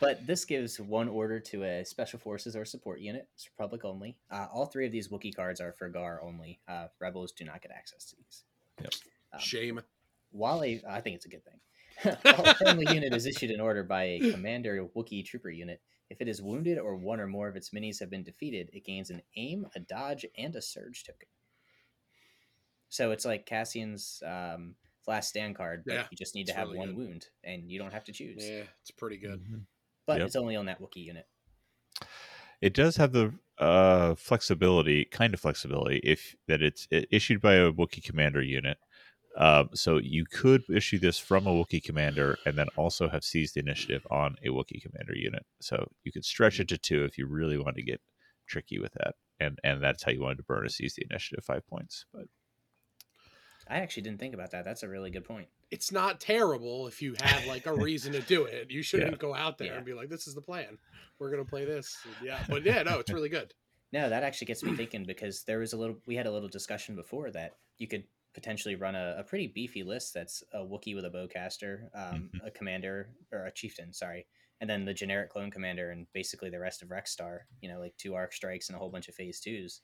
[0.00, 3.28] But this gives one order to a special forces or support unit.
[3.34, 4.16] It's Republic only.
[4.30, 6.60] Uh, all three of these Wookiee cards are for Gar only.
[6.68, 8.44] Uh, Rebels do not get access to these.
[8.82, 8.92] Yep.
[9.32, 9.80] Um, Shame.
[10.32, 11.60] While a, I think it's a good thing.
[12.22, 15.80] While a friendly unit is issued an order by a commander Wookiee trooper unit,
[16.10, 18.84] if it is wounded or one or more of its minis have been defeated, it
[18.84, 21.28] gains an aim, a dodge, and a surge token.
[22.90, 24.74] So it's like Cassian's um,
[25.06, 26.96] last stand card, but Yeah, you just need to have really one good.
[26.96, 28.46] wound, and you don't have to choose.
[28.46, 29.40] Yeah, it's pretty good.
[29.40, 29.62] Mhm.
[30.06, 30.26] But Yep.
[30.26, 31.26] it's only on that Wookiee unit.
[32.60, 37.72] It does have the uh, flexibility, kind of flexibility, if that it's issued by a
[37.72, 38.78] Wookiee commander unit.
[39.36, 43.54] Um, so you could issue this from a Wookiee commander and then also have seized
[43.54, 45.44] the initiative on a Wookiee commander unit.
[45.60, 48.00] So you could stretch it to two if you really want to get
[48.48, 51.44] tricky with that, and and that's how you wanted to burn a seize the initiative
[51.44, 52.06] five points.
[52.14, 52.26] But
[53.68, 54.64] I actually didn't think about that.
[54.64, 55.48] That's a really good point.
[55.70, 58.70] It's not terrible if you have like a reason to do it.
[58.70, 59.76] You shouldn't go out there Yeah.
[59.76, 60.78] and be like, "This is the plan.
[61.18, 63.52] We're gonna play this." Yeah, but yeah, no, it's really good.
[63.92, 65.96] No, that actually gets me thinking because there was a little.
[66.06, 68.02] We had a little discussion before that you could
[68.34, 70.12] potentially run a, a pretty beefy list.
[70.12, 72.46] That's a Wookiee with a bowcaster, um, Mhm.
[72.48, 74.26] a commander or a chieftain, sorry,
[74.60, 77.42] and then the generic clone commander, and basically the rest of Rexstar.
[77.62, 79.82] You know, like two arc strikes and a whole bunch of phase twos.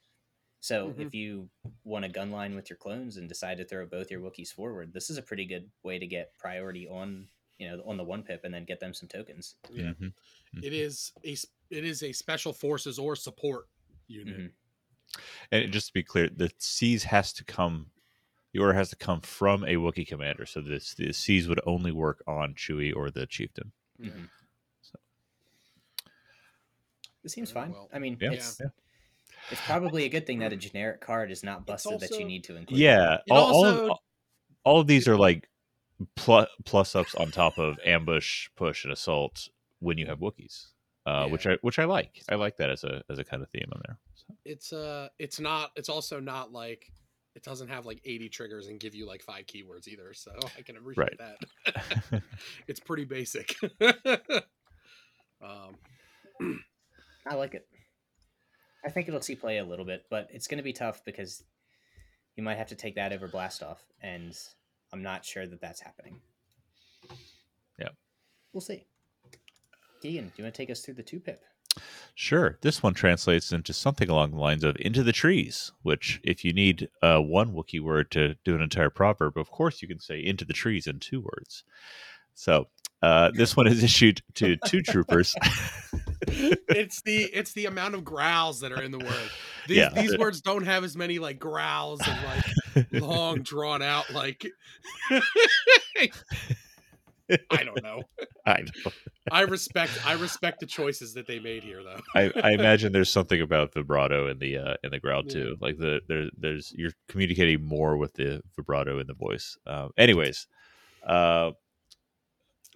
[0.62, 1.06] So Mhm.
[1.06, 1.50] if you
[1.82, 4.92] want a gun line with your clones and decide to throw both your Wookiees forward,
[4.92, 8.22] this is a pretty good way to get priority on you know on the one
[8.22, 9.56] pip and then get them some tokens.
[9.70, 10.14] Yeah, Mhm.
[10.62, 13.68] it is a s- it is a special forces or support
[14.06, 14.38] unit.
[14.38, 14.52] Mhm.
[15.50, 17.90] And just to be clear, the seize has to come.
[18.52, 20.46] The order has to come from a Wookiee commander.
[20.46, 23.72] So this the seize would only work on Chewie or the chieftain.
[23.98, 24.10] Yeah.
[24.10, 24.30] Mhm.
[24.80, 24.98] So-
[27.22, 27.72] This seems Very fine.
[27.72, 27.88] well.
[27.92, 28.68] I mean, Yeah, it's yeah.
[29.50, 32.44] It's probably a good thing that a generic card is not busted that you need
[32.44, 32.80] to include.
[32.80, 33.98] Yeah, It all, all, of,
[34.64, 35.48] all of these are like
[36.16, 39.48] plus plus ups on top of ambush, push, and assault
[39.80, 40.66] when you have Wookiees,
[41.06, 42.22] uh, which I which I like.
[42.28, 43.98] I like that as a as a kind of theme in there.
[44.14, 45.70] So, It's uh, it's not.
[45.76, 46.92] It's also not like
[47.34, 50.12] it doesn't have like 80 triggers and give you like five keywords either.
[50.12, 51.36] So I can appreciate Right.
[52.12, 52.22] that.
[52.68, 53.56] it's pretty basic.
[55.40, 55.76] um,
[57.26, 57.66] I like it.
[58.84, 61.42] I think it'll see play a little bit, but it's going to be tough because
[62.36, 64.36] you might have to take that over blast off, and
[64.92, 66.20] I'm not sure that that's happening.
[67.78, 67.88] Yeah.
[68.52, 68.84] we'll see.
[70.00, 71.44] Keegan, do you want to take us through the two pip?
[72.14, 72.58] Sure.
[72.60, 76.52] This one translates into something along the lines of into the trees, which, if you
[76.52, 80.18] need uh, one Wookiee word to do an entire proverb, of course you can say
[80.18, 81.64] into the trees in two words.
[82.34, 82.66] So
[83.02, 85.34] uh, this one is issued to two troopers.
[86.68, 89.30] it's the it's the amount of growls that are in the word.
[89.68, 89.88] These Yeah.
[89.90, 94.44] these words don't have as many like growls and like long drawn out like.
[97.50, 98.02] I don't know.
[98.46, 98.92] I, know.
[99.30, 102.00] I respect I respect the choices that they made here though.
[102.14, 105.32] I, I imagine there's something about vibrato in the uh, in the growl Yeah.
[105.32, 105.56] too.
[105.60, 109.56] Like the there there's you're communicating more with the vibrato in the voice.
[109.66, 110.46] Um, anyways,
[111.06, 111.52] uh,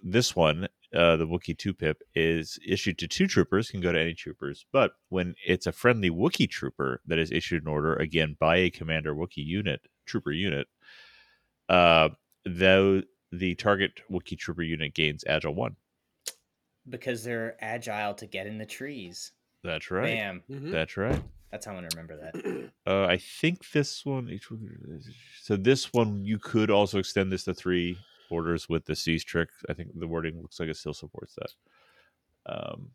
[0.01, 3.69] this one, uh, the Wookiee two pip, is issued to two troopers.
[3.71, 7.61] Can go to any troopers, but when it's a friendly Wookiee trooper that is issued
[7.63, 10.67] an order again by a commander Wookiee unit trooper unit,
[11.69, 12.09] uh,
[12.45, 15.75] though the target Wookiee trooper unit gains agile one.
[16.89, 19.33] Because they're agile to get in the trees.
[19.63, 20.05] That's right.
[20.05, 20.43] Bam.
[20.49, 20.71] Mhm.
[20.71, 21.21] That's right.
[21.51, 22.71] That's how I'm going to remember that.
[22.87, 24.29] Uh, I think this one.
[24.29, 25.01] each one-
[25.41, 27.97] So this one you could also extend this to three
[28.31, 29.49] orders with the seize trick.
[29.69, 31.51] I think the wording looks like it still supports that.
[32.45, 32.91] Um,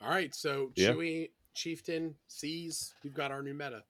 [0.00, 0.90] All right, so Yeah.
[0.92, 3.82] Chewie Chieftain sees we've got our new meta.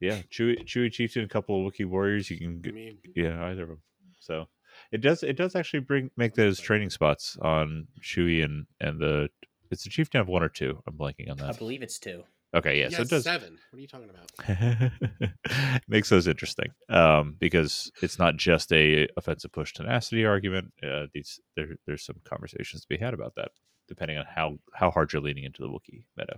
[0.00, 2.28] yeah, Chewie, Chewie Chieftain, a couple of Wookiee warriors.
[2.30, 3.82] You can, I get, mean, yeah, either of them.
[4.18, 4.48] So
[4.90, 5.22] it does.
[5.22, 9.28] It does actually bring make those training spots on Chewie and and the.
[9.70, 10.82] It's the chieftain of one or two.
[10.86, 11.48] I'm blanking on that.
[11.48, 12.24] I believe it's two.
[12.54, 12.88] Okay, yeah.
[12.88, 13.24] he so has it does.
[13.24, 13.58] seven.
[13.70, 15.82] What are you talking about?
[15.88, 20.72] makes those interesting um, because it's not just a offensive push tenacity argument.
[20.82, 23.52] Uh, these there, there's some conversations to be had about that,
[23.88, 26.36] depending on how how hard you're leaning into the Wookiee meta.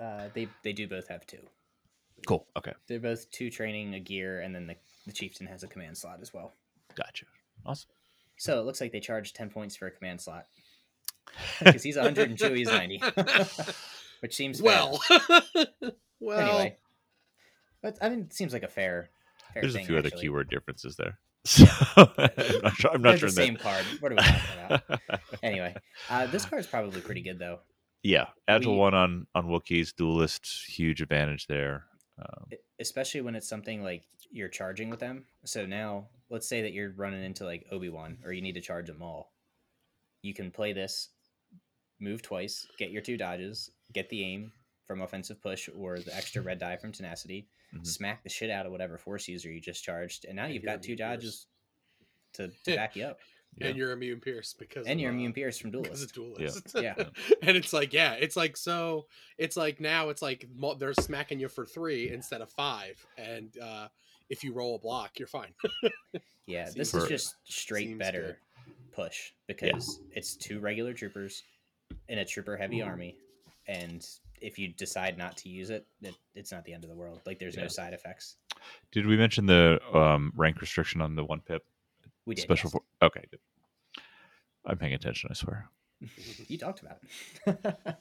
[0.00, 1.38] Uh, they they do both have two.
[2.26, 2.46] Cool.
[2.56, 2.72] Okay.
[2.86, 4.76] They're both two training, a gear, and then the,
[5.06, 6.52] the chieftain has a command slot as well.
[6.94, 7.26] Gotcha.
[7.64, 7.88] Awesome.
[8.36, 10.46] So it looks like they charge 10 points for a command slot.
[11.64, 13.02] Because he's 100 and Chewie's 90.
[14.20, 15.00] Which seems well,
[16.20, 16.38] well.
[16.38, 16.76] Anyway.
[17.82, 19.08] But I mean, it seems like a fair,
[19.54, 21.18] fair There's a thing, few other keyword differences there.
[21.46, 21.64] So
[21.96, 22.90] I'm not sure.
[22.92, 23.84] I'm They're not sure the that- same card.
[24.00, 25.20] What are we talking about?
[25.42, 25.74] anyway,
[26.10, 27.60] uh, this card's probably pretty good, though.
[28.02, 31.84] yeah, agile We- one on on Wookiees, duelist, huge advantage there.
[32.18, 35.24] Um, especially when it's something like you're charging with them.
[35.46, 38.60] So now, let's say that you're running into like Obi Wan, or you need to
[38.60, 39.32] charge them all.
[40.20, 41.08] You can play this,
[41.98, 44.52] move twice, get your two dodges, get the aim
[44.86, 47.86] from offensive push or the extra red die from tenacity, Mhm.
[47.86, 50.64] smack the shit out of whatever force user you just charged, and now And you've
[50.64, 51.46] got two the dodges
[52.34, 53.20] to, to back you up.
[53.56, 53.66] Yeah.
[53.68, 56.72] and you're immune pierce because and of, you're uh, immune pierce from because of duelist.
[56.72, 56.76] duelist.
[56.82, 56.94] Yeah.
[57.42, 59.06] and it's like yeah, it's like so.
[59.38, 60.48] It's like now it's like
[60.78, 63.88] they're smacking you for three instead of five, and uh
[64.28, 65.52] if you roll a block, you're fine.
[66.46, 67.02] Yeah, Seems this good.
[67.02, 68.38] is just straight Seems better
[68.92, 71.42] push because it's two regular troopers
[72.08, 73.16] in a trooper heavy army,
[73.70, 74.06] and
[74.40, 77.20] if you decide not to use it, it it's not the end of the world.
[77.24, 77.62] Like there's Yeah.
[77.62, 78.36] no side effects.
[78.92, 81.64] Did we mention the um, rank restriction on the one pip
[82.26, 82.42] We did.
[82.42, 82.68] special?
[82.68, 82.72] yes.
[83.00, 83.40] For- okay, good.
[84.66, 85.28] I'm paying attention.
[85.30, 85.68] I swear.
[86.48, 86.98] You talked about
[87.46, 87.56] it.
[87.76, 87.92] Uh,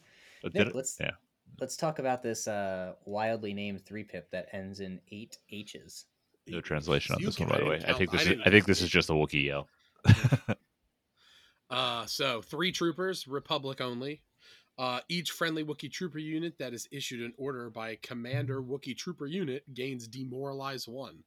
[0.53, 0.75] Nick, it?
[0.75, 1.11] let's Yeah.
[1.59, 6.05] let's talk about this uh, wildly named three pip that ends in eight H's.
[6.47, 7.81] No translation on You this one, by the way.
[7.87, 8.39] I think this is.
[8.45, 9.67] I think this is just a Wookiee yell.
[11.69, 14.23] Uh, so three troopers, Republic only.
[14.79, 18.97] Uh, each friendly Wookiee trooper unit that is issued an order by a commander Wookiee
[18.97, 21.17] trooper unit gains demoralize one.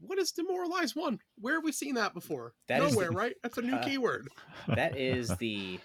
[0.00, 1.20] What is demoralize one?
[1.40, 2.54] Where have we seen that before?
[2.66, 3.36] That is- Nowhere, right?
[3.42, 4.28] That's a new Uh, keyword.
[4.74, 5.78] That is the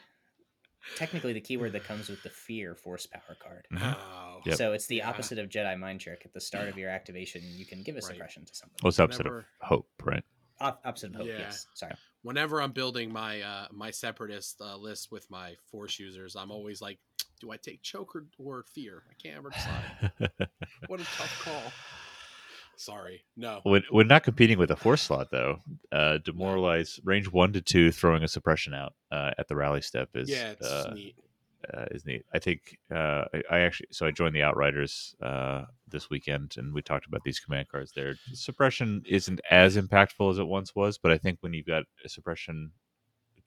[0.98, 3.66] technically the keyword that comes with the fear force power card.
[3.80, 4.58] Oh, Yep.
[4.58, 5.10] So it's the Yeah.
[5.10, 6.24] opposite of Jedi mind trick.
[6.26, 8.06] At the start of your activation, you can give a Right.
[8.06, 8.78] suppression to something.
[8.82, 10.24] What's the opposite Whenever- of hope, right?
[10.64, 11.28] Op- opposite of hope.
[11.28, 11.40] Yeah.
[11.40, 11.68] Yes.
[11.74, 11.94] Sorry.
[12.24, 16.82] whenever I'm building my uh, my separatist uh, list with my force users, I'm always
[16.82, 17.00] like,
[17.40, 19.04] do I take choke or, or fear?
[19.10, 20.30] I can't ever decide.
[20.88, 21.72] what a tough call.
[22.76, 23.60] Sorry, no.
[23.64, 25.60] when when not competing with a force slot though,
[25.92, 30.10] uh, demoralize range one to two, throwing a suppression out uh, at the rally step
[30.16, 31.16] is yeah, it's uh, neat.
[31.72, 32.26] uh, is neat.
[32.34, 36.74] I think uh, I, I actually so I joined the Outriders uh, this weekend, and
[36.74, 37.94] we talked about these command cards.
[37.96, 41.84] There, suppression isn't as impactful as it once was, but I think when you've got
[42.04, 42.72] a suppression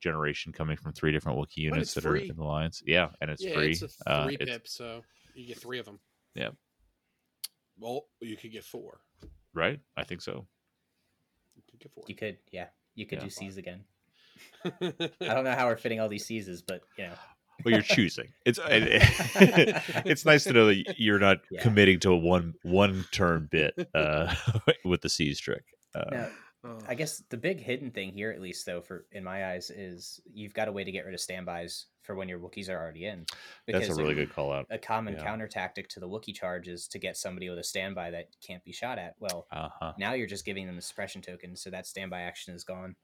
[0.01, 2.21] generation coming from three different Wookiee units that free.
[2.23, 3.73] are in the lines, yeah, and it's yeah, free.
[3.73, 5.03] it's a uh, three it's- so
[5.35, 5.99] you get three of them.
[6.35, 6.51] Yeah.
[7.79, 9.01] Well, you could get four.
[9.53, 9.81] right?
[9.99, 10.47] I think so.
[11.57, 12.05] You could get four.
[12.09, 13.25] You could, yeah, you could Yeah.
[13.25, 13.85] do seize again.
[14.65, 14.81] I
[15.21, 17.15] don't know how we're fitting all these seize, but you know,
[17.65, 18.29] Well, you're choosing.
[18.45, 21.63] It's it's nice to know that you're not Yeah.
[21.63, 24.35] committing to a one one turn bit uh,
[24.85, 25.65] with the seize trick.
[25.95, 26.29] Uh, now.
[26.89, 30.21] I guess the big hidden thing here, at least though, for in my eyes, is
[30.35, 33.07] you've got a way to get rid of standbys for when your Wookiees are already
[33.07, 33.25] in.
[33.67, 34.67] Because that's a really a- good call out.
[34.71, 35.23] A common Yeah.
[35.23, 38.65] counter tactic to the Wookiee charge is to get somebody with a standby that can't
[38.65, 39.15] be shot at.
[39.21, 39.93] Well, Uh huh.
[39.97, 42.97] now you're just giving them the suppression token, so that standby action is gone.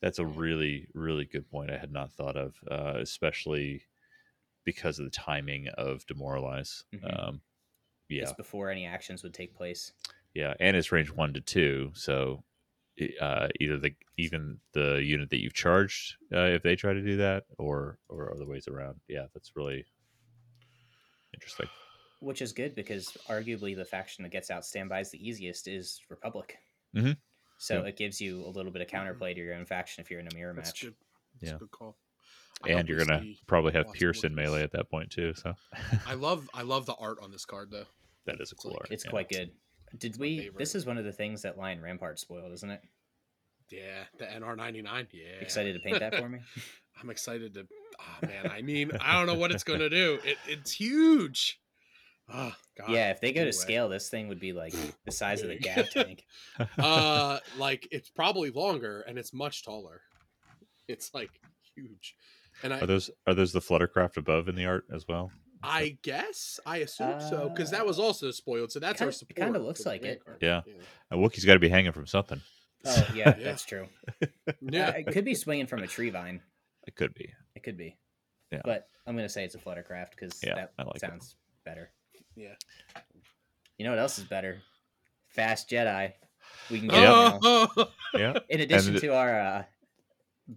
[0.00, 1.70] That's a really really good point.
[1.70, 3.82] I had not thought of, uh, especially
[4.64, 6.84] because of the timing of demoralize.
[6.92, 7.28] Mhm.
[7.28, 7.42] Um,
[8.08, 9.92] yeah, It's before any actions would take place.
[10.34, 12.44] yeah, and it's range one to two, so
[13.20, 17.16] uh, either the even the unit that you've charged, uh, if they try to do
[17.16, 19.00] that, or or other ways around.
[19.08, 19.86] Yeah, that's really
[21.34, 21.68] interesting.
[22.18, 26.58] which is good because arguably the faction that gets out standbys the easiest is Republic.
[26.94, 27.16] Mhm.
[27.56, 27.88] So Yeah.
[27.88, 30.28] it gives you a little bit of counterplay to your own faction if you're in
[30.30, 30.82] a mirror That's match.
[30.82, 30.96] good.
[31.40, 31.56] That's Yeah.
[31.56, 31.96] a good call.
[32.64, 35.10] I hope and you're gonna probably have lots of Pierce in melee at that point
[35.10, 35.32] too.
[35.34, 35.54] So
[36.06, 37.86] I love I love the art on this card though.
[38.26, 38.88] that is a cool like- art.
[38.90, 39.10] It's yeah.
[39.10, 39.50] quite good.
[39.98, 40.38] Did we?
[40.38, 40.58] favorite.
[40.58, 42.80] This is one of the things that Lion Rampart spoiled, isn't it?
[43.70, 45.06] Yeah, the NR99.
[45.12, 45.24] Yeah.
[45.40, 46.40] Excited to paint that for me?
[47.00, 47.66] I'm excited to.
[48.00, 50.18] Oh man, I mean, I don't know what it's gonna do.
[50.24, 51.60] It, it's huge.
[52.32, 52.90] Oh god.
[52.90, 55.54] yeah, if they go to scale, this thing would be like the size of the
[55.62, 55.62] Big.
[55.62, 56.24] Gav tank.
[56.78, 60.02] uh, like it's probably longer and it's much taller.
[60.88, 61.30] It's like
[61.74, 62.16] huge,
[62.62, 65.30] and I Are those are those the Fluttercraft above in the art as well?
[65.62, 68.72] I guess I assume so because that was also spoiled.
[68.72, 69.36] So that's kinda- our it support.
[69.36, 70.22] kinda looks like it.
[70.24, 70.38] Vanguard.
[70.42, 70.62] Yeah.
[71.10, 72.40] A Wookiee's got to be hanging from something.
[72.86, 73.44] Oh yeah, Yeah.
[73.44, 73.86] that's true.
[74.62, 74.88] Yeah.
[74.88, 76.40] Uh, it could be swinging from a tree vine.
[76.86, 77.30] It could be.
[77.54, 77.96] It could be.
[78.50, 78.62] Yeah.
[78.64, 81.00] But I'm gonna say it's a Fluttercraft because Yeah, that I like it.
[81.00, 81.90] sounds better.
[82.36, 82.54] Yeah.
[83.76, 84.62] You know what else is better?
[85.28, 86.12] Fast Jedi.
[86.70, 87.38] We can get it now.
[87.42, 88.38] Oh, Yeah.
[88.48, 89.64] In addition it- to our uh,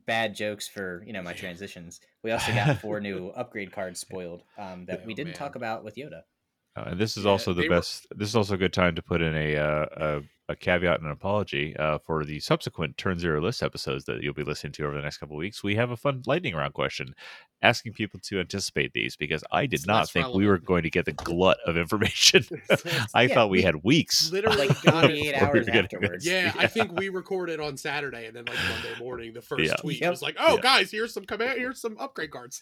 [0.05, 4.43] bad jokes for you know my transitions, we also got four new upgrade cards spoiled
[4.57, 6.23] um, that we Oh, didn't talk about with Yoda.
[6.75, 8.07] Uh, and this is Yeah, also the they were- best.
[8.15, 11.05] This is also a good time to put in a uh, a, a caveat and
[11.05, 14.85] an apology uh, for the subsequent Turn Zero list episodes that you'll be listening to
[14.85, 15.63] over the next couple of weeks.
[15.63, 17.13] We have a fun lightning round question,
[17.61, 20.81] asking people to anticipate these because I did It's not less think we were going
[20.83, 22.43] to get the glut of information.
[23.13, 24.31] I Yeah, thought we, we had weeks.
[24.31, 25.35] literally Like got 48 it.
[25.35, 26.25] we hours afterwards.
[26.25, 26.33] this.
[26.33, 29.75] Yeah, I think we recorded on Saturday, and then like Monday morning, the first Yeah.
[29.75, 30.09] tweet Yep.
[30.09, 30.61] was like, "Oh, Yeah.
[30.61, 32.61] guys, here's some command, here's some upgrade cards."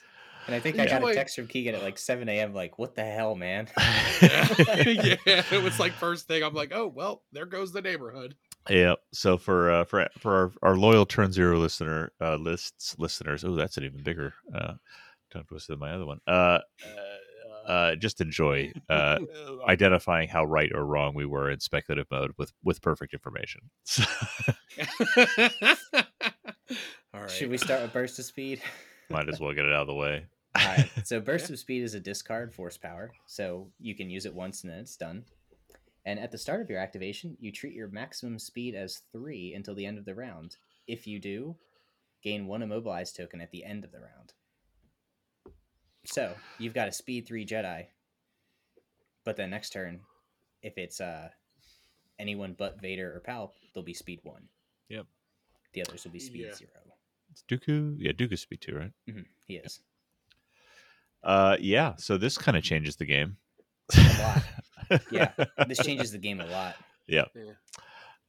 [0.51, 2.53] And I think I got a text from Keegan at like 7 a.m.
[2.53, 3.69] Like, what the hell, man?
[4.21, 4.47] yeah,
[5.25, 6.43] yeah, it was like first thing.
[6.43, 8.35] I'm like, "Oh, well, there goes the neighborhood."
[8.69, 8.95] Yeah.
[9.13, 13.55] So for uh, for for our, our loyal Turn Zero listener uh, lists listeners, oh,
[13.55, 14.73] that's an even bigger uh,
[15.31, 16.19] tongue twister than my other one.
[16.27, 19.19] Uh, uh, uh, just enjoy uh,
[19.69, 23.61] identifying how right or wrong we were in speculative mode with with perfect information.
[27.13, 27.31] All right.
[27.31, 28.61] Should we start with burst of speed?
[29.09, 30.25] Might as well get it out of the way.
[30.55, 30.89] All right.
[31.03, 34.63] So burst of speed is a discard force power, so you can use it once
[34.63, 35.25] and then it's done.
[36.05, 39.75] And at the start of your activation, you treat your maximum speed as three until
[39.75, 40.57] the end of the round.
[40.87, 41.55] If you do,
[42.23, 44.33] gain one immobilized token at the end of the round.
[46.05, 47.85] So you've got a speed three Jedi,
[49.23, 49.99] but then next turn,
[50.63, 51.29] if it's uh
[52.19, 54.47] anyone but Vader or Palp, they'll be speed one.
[54.89, 55.05] Yep.
[55.73, 56.55] The others will be speed Yeah.
[56.55, 56.71] zero.
[57.31, 57.95] It's Dooku.
[57.97, 58.91] Yeah, Dooku's speed two, right?
[59.07, 59.79] hmm He is.
[61.23, 61.95] Uh, yeah.
[61.97, 63.37] So this kind of changes the game.
[63.95, 65.01] A lot.
[65.11, 65.31] Yeah.
[65.67, 66.75] This changes the game a lot.
[67.07, 67.25] Yeah.
[67.35, 67.53] Yeah.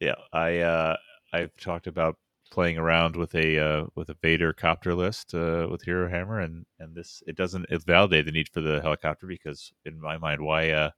[0.00, 0.14] Yeah.
[0.32, 0.96] I uh,
[1.32, 2.16] I've talked about
[2.50, 6.66] playing around with a uh, with a Vader copter list uh, with Hero Hammer, and
[6.78, 10.40] and this it doesn't it validate the need for the helicopter because in my mind,
[10.40, 10.90] why uh,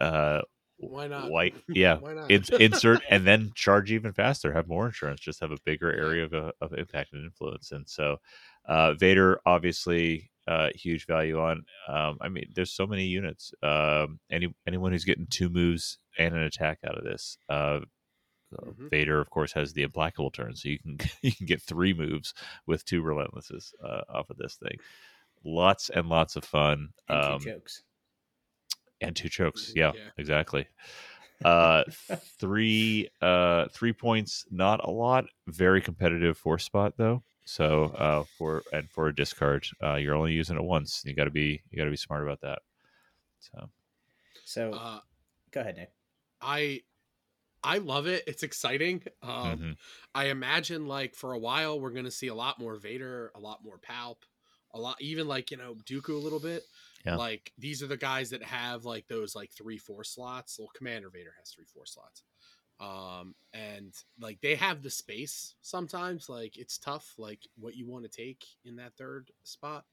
[0.00, 0.42] uh,
[0.78, 1.30] Why not?
[1.30, 1.52] Why?
[1.68, 1.96] Yeah.
[1.98, 2.30] Why not?
[2.30, 6.24] in, insert and then charge even faster have more insurance just have a bigger area
[6.24, 8.16] of, uh, of impact and influence and so
[8.66, 11.56] uh, vader obviously uh, huge value on
[11.88, 16.34] um, i mean there's so many units um, any anyone who's getting two moves and
[16.34, 17.80] an attack out of this uh,
[18.58, 18.90] uh, Mhm.
[18.90, 22.34] Vader, of course, has the implacable turn, so you can you can get three moves
[22.66, 24.76] with two relentlesses uh, off of this thing.
[25.44, 26.88] Lots and lots of fun.
[27.08, 27.82] And Um, two chokes.
[29.00, 29.70] and two chokes.
[29.70, 30.10] Mhm, Yeah, yeah.
[30.18, 30.66] exactly.
[31.44, 31.84] Uh,
[32.40, 35.26] three uh three points, not a lot.
[35.46, 37.22] Very competitive four spot though.
[37.50, 41.02] So uh for and for a discard, uh you're only using it once.
[41.04, 42.60] You got to be you got to be smart about that.
[43.40, 43.70] So
[44.44, 45.00] So Uh,
[45.50, 45.92] go ahead, Nick.
[46.40, 46.82] I
[47.62, 48.24] I love it.
[48.26, 49.04] It's exciting.
[49.22, 49.76] Um, mhm.
[50.14, 53.64] I imagine like for a while we're gonna see a lot more Vader, a lot
[53.64, 54.22] more Palp,
[54.72, 56.64] a lot even like you know Dooku a little bit.
[57.04, 57.16] Yeah.
[57.16, 60.58] Like these are the guys that have like those like three four slots.
[60.58, 62.24] Well, Commander Vader has three four slots.
[62.80, 66.28] Um, and like they have the space sometimes.
[66.28, 69.84] Like it's tough, like what you want to take in that third spot.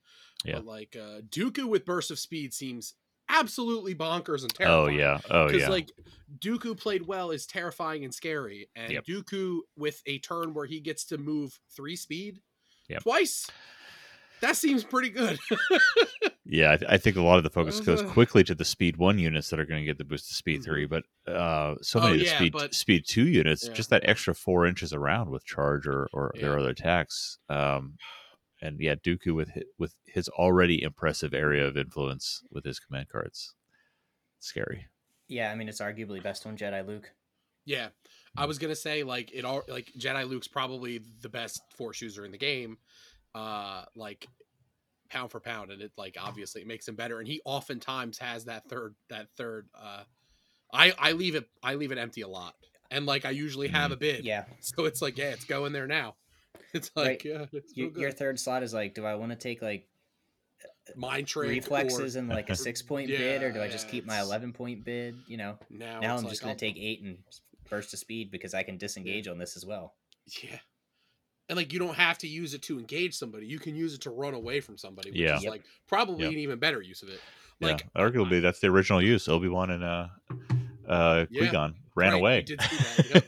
[0.45, 0.55] Yeah.
[0.55, 2.93] But like uh Dooku with burst of speed seems
[3.29, 5.91] absolutely bonkers and terrifying oh yeah, oh yeah, like
[6.39, 9.05] Dooku played well is terrifying and scary, and Yep.
[9.05, 12.39] Dooku with a turn where he gets to move three speed
[12.87, 13.03] Yep.
[13.03, 13.49] twice.
[14.41, 15.39] That seems pretty good.
[16.45, 16.71] yeah.
[16.73, 18.11] I, th- I think a lot of the focus goes Uh-huh.
[18.13, 20.63] quickly to the speed one units that are going to get the boost to speed
[20.63, 23.73] three, but uh so Oh, many of the yeah, speed but- speed two units, Yeah.
[23.73, 27.37] just that extra four inches around with charge or or their other attacks.
[27.49, 27.97] Um,
[28.61, 33.09] and yeah, Dooku with his, with his already impressive area of influence with his command
[33.09, 33.53] cards,
[34.39, 34.87] scary.
[35.27, 37.11] Yeah, I mean it's arguably best on Jedi Luke.
[37.65, 37.89] yeah,
[38.37, 42.23] I was gonna say like it all like Jedi Luke's probably the best force user
[42.25, 42.77] in the game,
[43.35, 44.27] uh, like
[45.09, 48.45] pound for pound, and it like obviously it makes him better, and he oftentimes has
[48.45, 49.67] that third that third.
[49.73, 50.03] uh
[50.73, 52.55] I I leave it I leave it empty a lot,
[52.91, 53.93] and like I usually have Mhm.
[53.93, 56.15] a bid, Yeah, so it's like yeah, it's going there now.
[56.73, 57.25] It's like Right.
[57.25, 59.87] yeah, it's your, your third slot is like, do I want to take like
[60.95, 63.87] mind trick reflexes or and like a six point Yeah, bid, or do I just
[63.87, 65.15] yeah, keep my eleven point bid?
[65.27, 67.17] You know, now, now I'm like, just gonna I'll- take eight and
[67.69, 69.95] burst of speed because I can disengage on this as well.
[70.43, 70.59] yeah
[71.49, 74.01] and like you don't have to use it to engage somebody you can use it
[74.01, 75.37] to run away from somebody which Yeah.
[75.37, 75.51] is Yep.
[75.51, 76.33] like probably Yep.
[76.33, 77.21] an even better use of it
[77.59, 79.27] like yeah, arguably that's the original use.
[79.27, 80.07] Obi Wan and uh,
[80.87, 82.41] uh, Yeah, Qui-Gon ran right, away.
[82.43, 83.25] did see that, yep.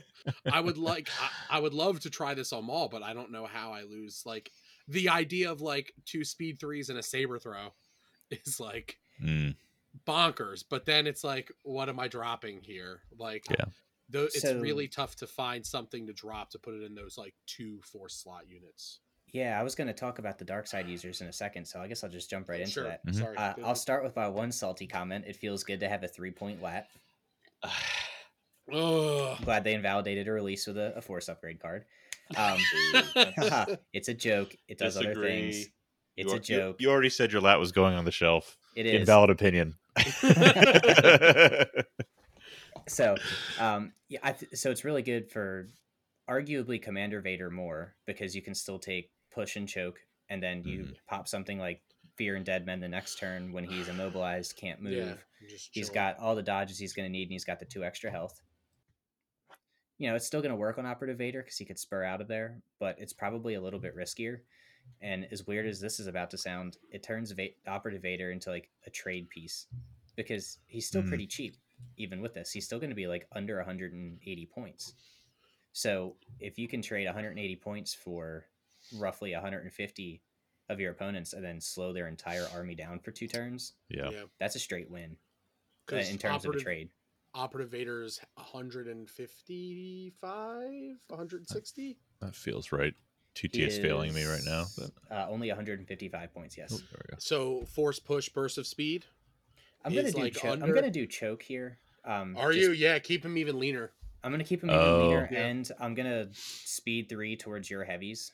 [0.51, 1.09] i would like
[1.49, 3.81] I, I would love to try this on Maul, but i don't know how i
[3.81, 4.51] lose like
[4.87, 7.73] the idea of like two speed threes and a saber throw
[8.31, 9.55] is like Mm,
[10.07, 13.65] bonkers but then it's like what am i dropping here like Yeah.
[14.09, 17.17] Though it's So- really tough to find something to drop to put it in those
[17.17, 18.99] like two four slot units
[19.31, 21.87] Yeah, I was gonna talk about the dark side users in a second, so I
[21.87, 23.05] guess I'll just jump right into sure that.
[23.05, 23.15] Mhm.
[23.15, 25.25] sorry Uh, I'll start with my one salty comment.
[25.27, 26.87] It feels good to have a three point lat.
[28.71, 29.37] Ugh.
[29.37, 31.85] I'm glad they invalidated a release with a, a force upgrade card.
[32.37, 32.57] Um,
[33.93, 34.55] it's a joke.
[34.67, 35.67] It does other things.
[36.15, 36.75] It's you, a joke.
[36.79, 38.57] You, you already said your lat was going on the shelf.
[38.75, 38.93] it is.
[39.01, 39.75] Invalid opinion.
[42.89, 43.15] so
[43.59, 45.67] um yeah I th- so it's really good for
[46.29, 49.99] arguably commander vader more because you can still take push and choke
[50.29, 50.95] and then you Mhm.
[51.07, 51.81] pop something like
[52.15, 54.93] fear and dead men the next turn when he's immobilized can't move.
[54.93, 55.15] Yeah,
[55.71, 58.11] he's got all the dodges he's going to need and he's got the two extra
[58.11, 58.41] health.
[59.97, 62.21] You know it's still going to work on operative vader because he could spur out
[62.21, 64.39] of there but it's probably a little bit riskier.
[65.01, 68.49] And as weird as this is about to sound it turns Va- operative vader into
[68.49, 69.67] like a trade piece
[70.15, 71.07] because he's still Mm.
[71.09, 71.55] pretty cheap
[71.97, 74.93] even with this he's still going to be like under 180 points
[75.71, 78.45] so if you can trade 180 points for
[78.97, 80.21] roughly 150
[80.69, 84.09] of your opponents and then slow their entire army down for two turns yeah.
[84.09, 84.23] yeah.
[84.39, 85.15] that's a straight win uh,
[85.91, 86.89] 'Cause in terms of a trade
[87.35, 90.11] Operative Vader's 155,
[91.07, 91.97] 160.
[92.21, 92.95] That feels right.
[93.35, 94.65] TT is failing me right now.
[94.77, 96.57] But uh, only 155 points.
[96.57, 97.17] Yes, oh, there we go.
[97.19, 99.05] So force push burst of speed.
[99.85, 100.19] I'm gonna do.
[100.19, 100.61] like, choke.
[100.61, 101.79] I'm gonna do choke here.
[102.05, 102.71] Um, Are just- you?
[102.73, 103.91] Yeah, keep him even leaner.
[104.23, 105.07] I'm gonna keep him even Oh.
[105.07, 105.45] leaner, Yeah.
[105.47, 108.33] and I'm gonna speed three towards your heavies.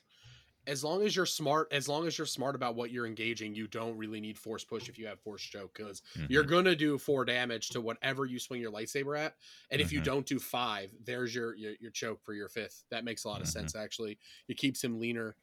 [0.67, 3.67] As long as you're smart, as long as you're smart about what you're engaging, you
[3.67, 6.27] don't really need force push if you have force choke because Mhm.
[6.31, 9.37] you're gonna do four damage to whatever you swing your lightsaber at.
[9.69, 10.05] And if you Mhm.
[10.05, 12.83] don't do five, there's your, your your choke for your fifth.
[12.89, 13.51] That makes a lot of Mhm.
[13.51, 14.17] sense actually.
[14.47, 15.35] It keeps him leaner.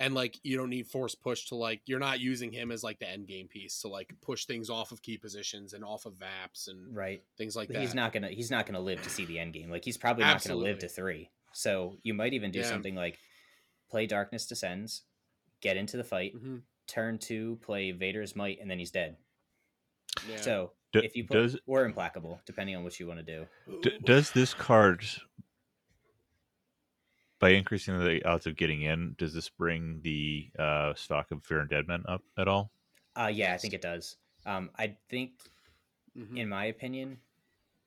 [0.00, 2.98] And like you don't need force push to like you're not using him as like
[2.98, 6.14] the end game piece to like push things off of key positions and off of
[6.14, 7.22] vaps and Right.
[7.36, 7.80] things like that.
[7.82, 8.30] he's not gonna.
[8.30, 9.70] He's not gonna live to see the end game.
[9.70, 11.30] Like he's probably not gonna live to three.
[11.52, 12.64] So you might even do Yeah.
[12.68, 13.18] something like
[13.90, 15.02] play Darkness Descends,
[15.60, 16.62] get into the fight, Mhm.
[16.86, 19.18] turn two, play Vader's Might, and then he's dead.
[20.28, 20.36] Yeah.
[20.40, 23.80] So D- if you put does or implacable, depending on what you want to do.
[23.82, 25.04] D- does this card,
[27.40, 31.60] by increasing the odds of getting in, does this bring the uh, stock of Fear
[31.60, 32.72] and Dead Men up at all?
[33.16, 34.16] Uh, yeah, I think it does.
[34.46, 35.32] Um, I think,
[36.16, 36.38] Mhm.
[36.38, 37.20] in my opinion,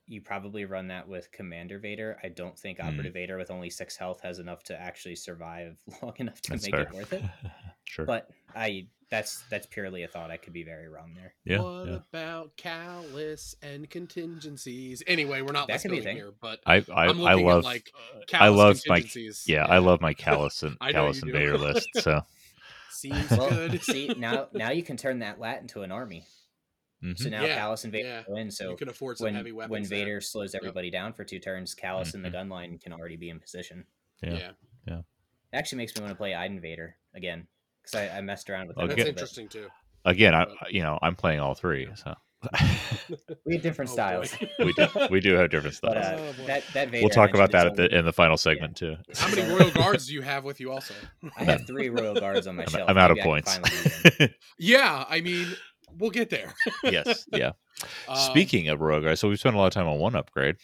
[0.08, 2.20] you probably run that with Commander Vader.
[2.24, 3.14] I don't think Mm.
[3.14, 6.76] Vader with only six health has enough to actually survive long enough to That's make
[6.76, 6.84] fair.
[6.84, 7.24] it worth it.
[7.86, 8.06] sure.
[8.06, 10.32] But I that's that's purely a thought.
[10.32, 11.34] I could be very wrong there.
[11.46, 11.60] yeah.
[11.62, 11.96] what yeah.
[12.12, 15.04] about Kallus and contingencies?
[15.06, 17.48] Anyway, we're not That listing could be a here, but I I, I'm I looking
[17.50, 17.92] at, love like,
[18.34, 19.44] I Kallus love my contingencies.
[19.48, 21.38] yeah, I love my Kallus and I know Kallus and do.
[21.38, 21.88] Vader list.
[22.00, 22.22] So
[22.90, 23.82] Seems Well, good.
[23.84, 26.26] see now now you can turn that lat into an army.
[27.04, 27.18] mhm.
[27.18, 28.24] So now Yeah, Kallus and Vader yeah.
[28.26, 28.50] go in.
[28.50, 29.72] So you can afford some when heavy weapons.
[29.72, 30.00] when there.
[30.00, 33.30] Vader slows everybody down for two turns, Kallus and the gun line can already be
[33.30, 33.86] in position.
[34.24, 34.52] yeah.
[34.88, 35.04] yeah, It
[35.54, 37.48] actually makes me want to play Iden Vader again
[37.84, 38.84] because I, I messed around with that.
[38.84, 38.96] Okay.
[38.96, 39.68] that's interesting too.
[40.06, 42.14] again, I you know I'm playing all three, so
[43.46, 44.36] We have different Oh, styles.
[44.60, 46.20] we do we do have different But styles.
[46.22, 48.76] uh, Oh, that that Vader we'll talk about that at the in the final segment
[48.76, 48.96] too.
[49.16, 50.72] How many royal guards do you have with you?
[50.72, 50.94] Also,
[51.38, 52.90] I have three royal guards on my I'm, shelf.
[52.90, 54.10] I'm out of Maybe I can points.
[54.18, 55.06] finally yeah.
[55.10, 55.48] I mean,
[55.98, 56.54] we'll get there.
[56.84, 57.52] yes, yeah.
[58.08, 60.56] Um, Speaking of royal guys, so we've spent a lot of time on one upgrade.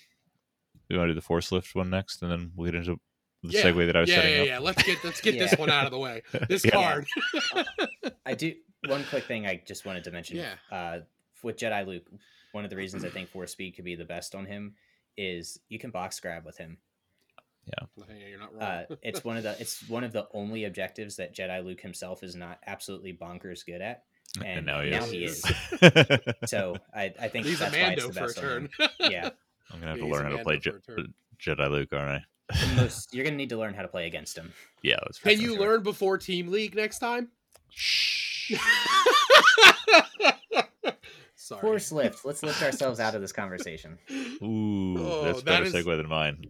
[0.90, 3.00] We want to do the force lift one next, and then we'll get into
[3.44, 4.48] the yeah, segue that I was yeah, setting yeah, up.
[4.48, 4.60] yeah.
[4.60, 6.24] Let's get let's get this one out of the way.
[6.50, 6.72] This Yeah.
[6.72, 7.08] card.
[8.26, 8.54] I do
[8.88, 10.38] one quick thing I just wanted to mention.
[10.38, 10.54] Yeah.
[10.72, 11.00] Uh,
[11.44, 12.06] with Jedi Luke,
[12.52, 14.76] one of the reasons I think Force Speed could be the best on him
[15.18, 16.78] is you can box grab with him.
[17.66, 18.06] Yeah.
[18.30, 18.62] you're not wrong.
[18.64, 22.24] Uh, it's one of the it's one of the only objectives that Jedi Luke himself
[22.24, 24.04] is not absolutely bonkers good at.
[24.38, 25.12] and and now he now is.
[25.12, 25.44] he is.
[26.46, 28.70] So I, I think He's a that's why it's Mando the for a turn.
[29.00, 29.30] Yeah,
[29.72, 31.14] I'm gonna have Yeah, to learn how to play Je- for a turn.
[31.40, 32.24] Jedi Luke, aren't I?
[32.50, 34.54] The most, you're gonna need to learn how to play against him.
[34.84, 35.60] yeah, that's Can you sure.
[35.60, 37.30] learn before Team League next time?
[37.70, 38.54] Shh.
[41.36, 41.62] Sorry.
[41.62, 42.26] Force lift.
[42.26, 43.98] Let's lift ourselves out of this conversation.
[44.44, 46.44] Ooh, Oh, that's a better is- segue than mine.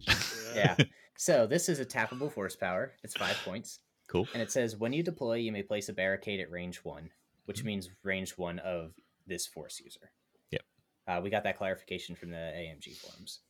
[0.54, 0.76] Yeah.
[1.16, 2.92] So this is a tappable force power.
[3.02, 3.78] It's five points.
[4.08, 4.26] Cool.
[4.34, 7.10] And it says when you deploy, you may place a barricade at range one,
[7.44, 8.92] which means range one of
[9.26, 10.10] this force user.
[10.50, 10.62] Yep.
[11.06, 13.40] Uh, we got that clarification from the AMG forums.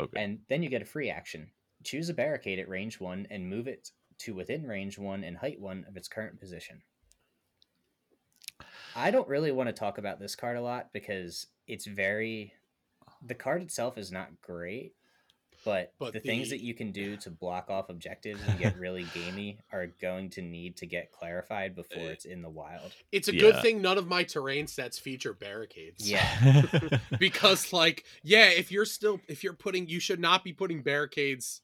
[0.00, 0.22] Okay.
[0.22, 1.50] And then you get a free action.
[1.84, 5.60] Choose a barricade at range one and move it to within range one and height
[5.60, 6.82] one of its current position.
[8.94, 12.52] I don't really want to talk about this card a lot because it's very.
[13.24, 14.94] The card itself is not great,
[15.64, 19.04] but, But the, things that you can do to block off objectives and get really
[19.14, 22.92] gamey are going to need to get clarified before Uh, it's in the wild.
[23.12, 23.40] It's a Yeah.
[23.40, 26.10] good thing none of my terrain sets feature barricades.
[26.10, 26.62] Yeah.
[27.18, 31.60] because like yeah if you're still if you're putting you should not be putting barricades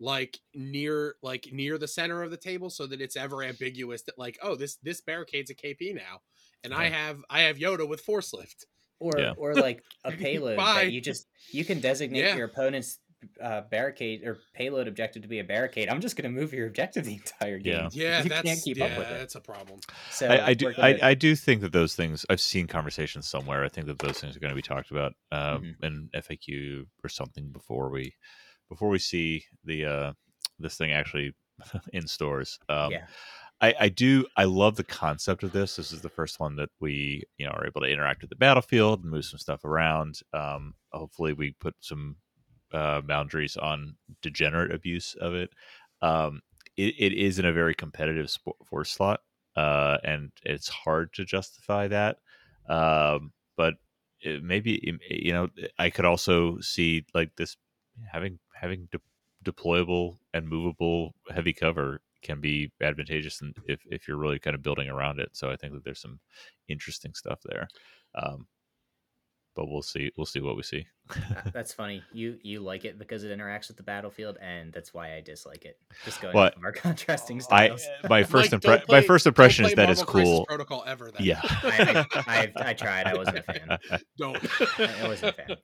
[0.00, 4.18] like near like near the center of the table so that it's ever ambiguous that
[4.18, 6.20] like oh this this barricade's a kp now
[6.64, 8.64] and i have i have yoda with force lift
[8.98, 9.32] or Yeah.
[9.36, 12.36] or like a payload that you just you can designate Yeah.
[12.36, 12.98] your opponent's
[13.42, 15.90] uh, barricade or payload objective to be a barricade.
[15.90, 17.74] I'm just going to move your objective the entire game.
[17.74, 17.88] Yeah.
[17.92, 19.18] yeah you that's can't keep yeah, up with it.
[19.18, 19.78] that's a problem
[20.10, 20.68] So I, I do.
[20.68, 22.24] I, gonna- I do think that those things.
[22.30, 23.62] I've seen conversations somewhere.
[23.62, 25.84] I think that those things are going to be talked about um, Mhm.
[25.84, 28.14] in FAQ or something before we
[28.70, 30.12] before we see the uh,
[30.58, 31.34] this thing actually
[31.92, 32.58] in stores.
[32.70, 33.04] Um, yeah,
[33.60, 34.26] I, I do.
[34.36, 35.76] I love the concept of this.
[35.76, 38.36] This is the first one that we, you know, are able to interact with the
[38.36, 40.20] battlefield and move some stuff around.
[40.32, 42.16] Um, hopefully, we put some
[42.72, 45.50] uh, boundaries on degenerate abuse of it.
[46.00, 46.40] Um,
[46.76, 49.20] it, it is in a very competitive sport force slot,
[49.56, 52.16] uh, and it's hard to justify that.
[52.66, 53.74] Um, but
[54.22, 55.48] it, maybe you know,
[55.78, 57.56] I could also see like this
[58.10, 59.00] having having de-
[59.50, 64.62] deployable and movable heavy cover can be advantageous and if, if you're really kind of
[64.62, 66.20] building around it so i think that there's some
[66.68, 67.66] interesting stuff there
[68.14, 68.46] um,
[69.56, 70.10] but we'll see.
[70.16, 70.86] We'll see what we see.
[71.52, 72.02] That's funny.
[72.12, 75.64] You you like it because it interacts with the battlefield, and that's why I dislike
[75.64, 75.76] it.
[76.04, 76.56] Just going What?
[76.56, 77.82] off our contrasting styles.
[77.82, 78.08] I styles.
[78.08, 80.46] my first Mike, impre- don't my first impression is that it's Marvel Crisis cool.
[80.46, 81.10] Protocol ever.
[81.10, 81.26] Then.
[81.26, 81.40] Yeah.
[81.42, 83.06] I, I, I, I tried.
[83.06, 83.78] I wasn't a fan.
[84.16, 84.36] don't.
[84.78, 85.56] I wasn't a fan.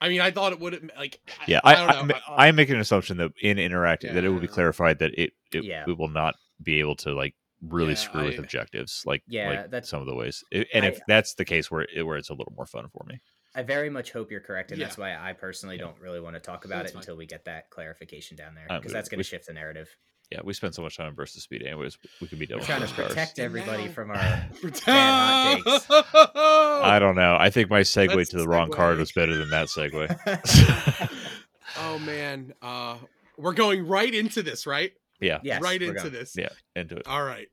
[0.00, 1.20] I mean, I thought it would like.
[1.46, 2.14] Yeah, I, I, don't I, know.
[2.28, 5.32] I, am making an assumption that in interacting that it will be clarified that it
[5.52, 5.84] it, Yeah.
[5.86, 9.70] we will not be able to like really Yeah, screw with objectives like Yeah, like
[9.70, 10.42] that's- some of the ways.
[10.54, 12.88] I- and I- if that's the case, where it, where it's a little more fun
[12.96, 13.20] for me.
[13.54, 14.86] I very much hope you're correct, and Yeah.
[14.86, 15.82] that's why I personally Yeah.
[15.82, 17.00] don't really want to talk about That's it fine.
[17.02, 19.52] until we get that clarification down there, Uh, because we- that's going to shift the
[19.52, 19.94] narrative.
[20.30, 21.98] Yeah, we spent so much time in Burst of Speed, anyways.
[22.20, 23.08] We could be done We're with trying to those cars.
[23.08, 24.16] protect everybody from our
[24.86, 27.36] bad hot I don't know.
[27.38, 31.10] I think my segue Let's to the wrong card was better than that segue.
[31.78, 32.96] oh man, uh,
[33.36, 34.92] we're going right into this, right?
[35.20, 36.12] yeah, yes, right into going.
[36.12, 36.36] this.
[36.38, 37.06] yeah, into it.
[37.08, 37.48] All right.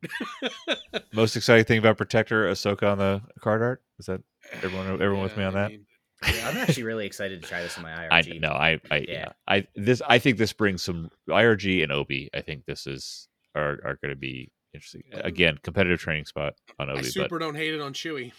[1.14, 3.82] Most exciting thing about Protector, Ahsoka on the card art.
[4.00, 4.22] Is that
[4.62, 4.86] everyone?
[5.02, 5.72] Everyone with me Yeah, on I that?
[5.72, 5.86] mean,
[6.26, 8.42] Yeah, I'm actually really excited to try this in my I IRG.
[8.42, 9.04] no, I, I, yeah.
[9.08, 9.32] Yeah.
[9.48, 12.30] I this, I think this brings some IRG and Obi.
[12.34, 15.04] I think this is are are going to be interesting.
[15.12, 18.32] Again, competitive training spot on I Obi, super but don't hate it on Chewie.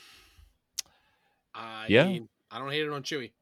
[1.54, 2.04] I Yeah.
[2.06, 3.32] mean, I don't hate it on Chewie.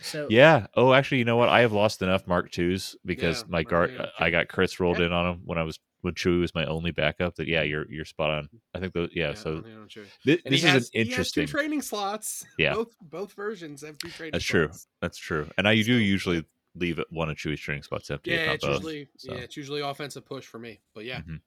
[0.00, 0.66] So yeah.
[0.74, 1.48] Oh, actually, you know what?
[1.48, 4.06] I have lost enough Mark twos because Yeah, my Mark guard, II, yeah.
[4.18, 5.06] I got crits rolled Yeah.
[5.06, 7.34] in on him when I was when Chewie was my only backup.
[7.36, 8.48] That yeah, you're you're spot on.
[8.74, 9.30] I think those yeah.
[9.30, 10.04] I so don't hate it on Chewie.
[10.24, 11.10] thi- And this he is has, an He has two
[11.42, 11.46] interesting.
[11.46, 12.44] training slots.
[12.58, 12.74] Yeah.
[12.74, 14.70] Both both versions have two training That's true.
[15.00, 15.48] That's true.
[15.58, 16.44] And I do usually
[16.74, 18.32] leave it one of Chewie's training spots empty.
[18.32, 18.74] Yeah, it's both.
[18.76, 19.32] usually so.
[19.34, 20.80] yeah, it's usually offensive push for me.
[20.94, 21.40] But yeah, Mhm.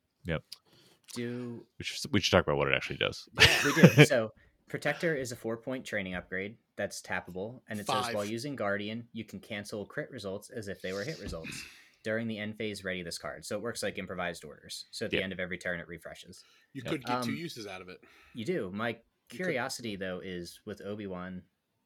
[1.15, 3.27] do We should, we should talk about what it actually does.
[3.65, 4.31] we do so.
[4.67, 9.07] Protector is a four point training upgrade that's tappable, and it says while using Guardian,
[9.13, 11.63] you can cancel crit results as if they were hit results.
[12.03, 13.45] During the end phase, ready this card.
[13.45, 14.85] So it works like improvised orders.
[14.91, 15.23] So at the Yeah.
[15.23, 16.43] end of every turn, it refreshes.
[16.73, 16.91] you Yeah.
[16.91, 17.99] could get two Um, uses out of it.
[18.33, 18.69] You do.
[18.71, 18.97] My
[19.27, 21.43] curiosity though is with Obi Wan,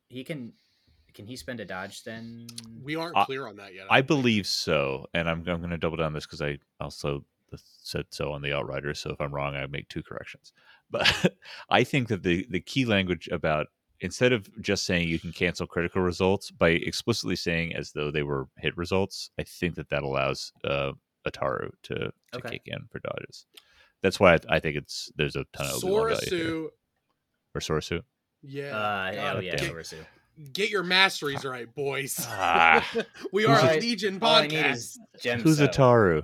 [0.10, 0.54] he can
[1.14, 2.48] can he spend a dodge then?
[2.82, 3.86] We aren't I- clear on that yet.
[3.90, 4.08] I don't think.
[4.08, 8.32] believe so, and I'm I'm going to double down this because I also said so
[8.32, 9.00] on the Outriders.
[9.00, 10.54] So if I'm wrong, I make two corrections.
[10.90, 11.06] But
[11.70, 13.68] I think that the the key language about
[14.04, 18.22] instead of just saying you can cancel critical results by explicitly saying as though they
[18.24, 20.92] were hit results, I think that that allows uh,
[21.28, 22.50] Ataru to to Okay.
[22.52, 23.46] kick in for dodges.
[24.04, 26.40] That's why I, I think it's there's a ton of Obi-Wan value here.
[26.46, 26.68] Soresu.
[27.56, 28.02] or Soresu.
[28.44, 28.76] Yeah.
[28.78, 29.74] Uh, God, oh yeah, damn.
[29.76, 32.18] Get, get your masteries right, boys.
[32.28, 32.86] Ah.
[33.32, 34.74] we are All a I- Legion all I need podcast.
[34.74, 35.60] is gem Who's.
[35.60, 36.24] Ataru?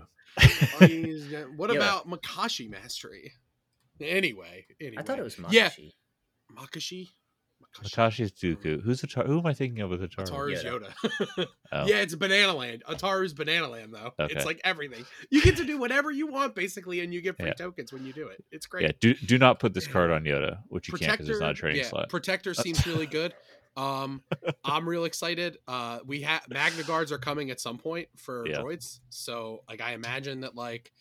[0.82, 3.32] All you need is- what about Makashi mastery?
[4.02, 4.98] Anyway, anyway.
[4.98, 5.52] I thought it was Makashi.
[5.52, 5.70] Yeah.
[6.58, 7.10] Makashi.
[7.84, 8.82] Makashi's Dooku.
[8.82, 9.28] Who's Ataru?
[9.28, 10.28] Who am I thinking of with Ataru?
[10.28, 10.92] Ataru's Yoda.
[11.38, 11.48] Yoda.
[11.72, 11.86] Oh.
[11.86, 12.84] Yeah, it's Banana Land.
[12.90, 14.12] Ataru's Banana Land, though.
[14.20, 14.34] Okay.
[14.34, 15.06] It's like everything.
[15.30, 17.54] You get to do whatever you want, basically, and you get free Yeah.
[17.54, 18.44] tokens when you do it.
[18.52, 18.86] It's great.
[18.86, 21.52] Yeah, do do not put this card on Yoda, which you can't because it's not
[21.52, 22.10] a training yeah, slot.
[22.10, 23.34] Protector seems really good.
[23.78, 24.24] Um,
[24.66, 25.58] I'm real excited.
[25.66, 28.58] Uh, we have Magna Guards are coming at some point for Yeah.
[28.58, 30.92] droids, so like I imagine that like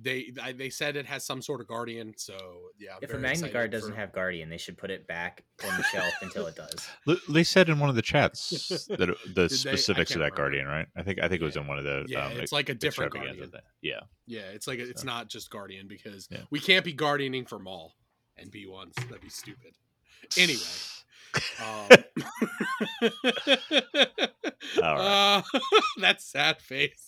[0.00, 2.14] they I, they said it has some sort of guardian.
[2.16, 2.36] So
[2.78, 5.06] yeah, I'm If a very Magna Guard doesn't for- have Guardian, they should put it
[5.06, 6.88] back on the shelf until it does.
[7.08, 9.54] L- They said in one of the chats that it- the Did they?
[9.56, 10.36] Specifics of that remember.
[10.36, 10.86] guardian, right?
[10.96, 12.74] I think I think it was in one of the yeah, um, it's like a
[12.74, 13.50] different extravaganza guardian.
[13.50, 13.70] thing.
[13.82, 15.06] Yeah, Yeah, it's like a, it's So.
[15.06, 16.42] not just guardian because Yeah.
[16.50, 17.94] we can't be guardianing for Maul
[18.36, 18.94] and B ones.
[18.96, 19.74] That'd be stupid.
[20.36, 20.60] Anyway.
[21.60, 21.88] Um,
[24.82, 25.42] All right.
[25.42, 25.42] uh,
[26.00, 27.06] that sad face.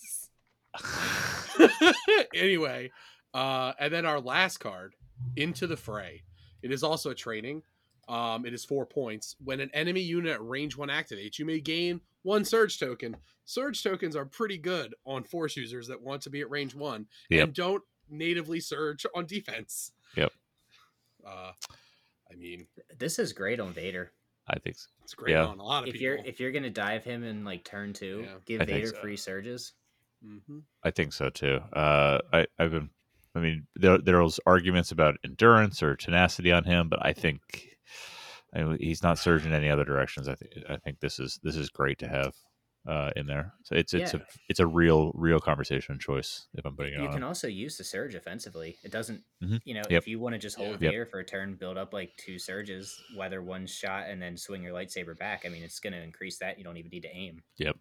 [2.35, 2.91] anyway,
[3.33, 4.95] uh, and then our last card,
[5.35, 6.23] Into the Fray.
[6.61, 7.63] It is also a training.
[8.07, 9.35] Um, it is four points.
[9.43, 13.15] When an enemy unit at range one activates, you may gain one surge token.
[13.45, 17.07] Surge tokens are pretty good on force users that want to be at range one
[17.29, 17.43] Yep.
[17.43, 19.91] and don't natively surge on defense.
[20.15, 20.31] Yep.
[21.23, 21.51] Uh,
[22.31, 22.65] I mean,
[22.97, 24.11] This is great on Vader.
[24.47, 24.87] I think so.
[25.03, 25.45] it's great Yeah.
[25.45, 26.03] on a lot of If people.
[26.05, 28.33] you're if you're gonna dive him in like turn two, Yeah.
[28.45, 28.95] give I Vader so.
[28.99, 29.73] free surges.
[30.21, 31.59] Hmm I think so too.
[31.73, 32.89] Uh, I I've been.
[33.33, 37.41] I mean, there there's arguments about endurance or tenacity on him, but I think
[38.53, 40.27] I mean, he's not surging any other directions.
[40.27, 42.33] I think I think this is this is great to have
[42.87, 43.53] uh, in there.
[43.63, 44.19] So it's it's Yeah.
[44.19, 47.13] a it's a real real conversation choice if I'm putting it You on.
[47.13, 48.77] can also use the surge offensively.
[48.83, 49.61] It doesn't, Mhm.
[49.63, 50.01] you know, Yep.
[50.01, 50.91] if you want to just hold Yeah.
[50.91, 51.09] Yep.
[51.11, 54.73] For a turn, build up like two surges, weather one shot, and then swing your
[54.73, 55.45] lightsaber back.
[55.45, 56.57] I mean, it's going to increase that.
[56.57, 57.43] You don't even need to aim.
[57.57, 57.77] Yep.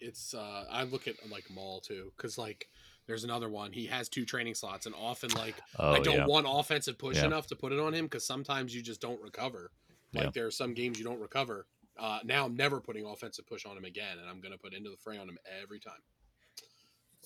[0.00, 2.66] It's uh i look at like maul too because like
[3.06, 6.26] there's another one he has two training slots and often like Oh i don't yeah.
[6.26, 7.26] want offensive push Yeah.
[7.26, 9.72] enough to put it on him because sometimes you just don't recover
[10.14, 10.30] like Yeah.
[10.34, 11.66] there are some games you don't recover
[11.98, 14.90] uh now i'm never putting offensive push on him again and i'm gonna put into
[14.90, 16.00] the fray on him every time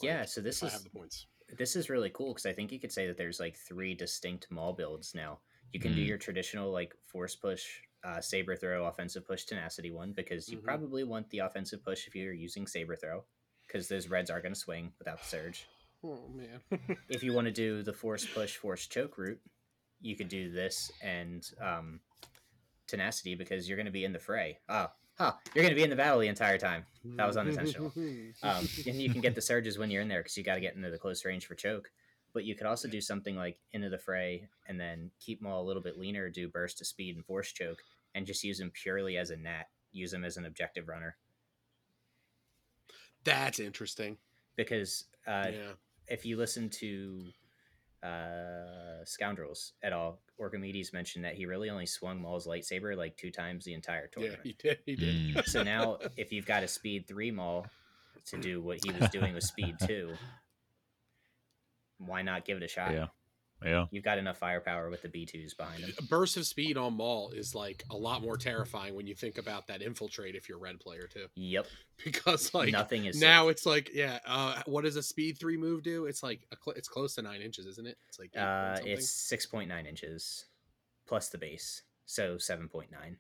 [0.01, 0.25] Like, yeah.
[0.25, 1.27] So this i is have the points
[1.59, 4.51] this is really cool because I think you could say that there's like three distinct
[4.51, 5.41] Maul builds now.
[5.73, 6.07] You can do Mm.
[6.09, 7.65] your traditional like force push
[8.05, 10.65] uh, saber throw, offensive push, tenacity one because you Mhm.
[10.65, 13.25] probably want the offensive push if you're using saber throw
[13.67, 15.67] because those reds are going to swing without the surge.
[16.03, 16.61] Oh man.
[17.09, 19.41] If you want to do the force push, force choke route,
[20.01, 22.01] you could do this and um,
[22.87, 24.59] tenacity because you're going to be in the fray.
[24.69, 26.85] Oh, huh, you're going to be in the battle the entire time.
[27.17, 27.93] That was unintentional.
[28.43, 30.61] Um, and you can get the surges when you're in there because you got to
[30.61, 31.91] get into the close range for choke.
[32.35, 35.63] But you could also do something like into the fray and then keep them all
[35.63, 37.83] a little bit leaner, do burst to speed and force choke,
[38.15, 39.69] and just use them purely as a net.
[39.93, 41.17] Use them as an objective runner
[43.25, 44.17] That's interesting.
[44.57, 45.73] because uh, yeah.
[46.09, 47.23] if you listen to
[48.03, 53.31] uh, Scoundrels at all, Orchimedes mentioned that he really only swung Maul's lightsaber like two
[53.31, 54.41] times the entire Yeah, tournament.
[54.45, 54.79] he did.
[54.85, 55.15] He did.
[55.37, 55.47] Mm.
[55.47, 57.67] so now, if you've got a speed three Maul
[58.27, 60.13] to do what he was doing with speed two,
[61.99, 62.93] why not give it a shot?
[62.93, 63.07] Yeah.
[63.65, 63.87] Yeah.
[63.91, 65.93] You've got enough firepower with the B2s behind him.
[65.99, 69.39] a burst of speed on Maul is like a lot more terrifying when you think
[69.39, 71.27] about that infiltrate if you're red player too.
[71.35, 71.67] Yep.
[72.05, 73.51] Because like Nothing is now safe.
[73.53, 76.07] it's like yeah, uh, what does a speed three move do?
[76.07, 77.97] It's like a cl- it's close to nine inches, isn't it?
[78.09, 80.47] It's like Uh, it's six point nine inches
[81.07, 83.17] plus the base, so seven point nine.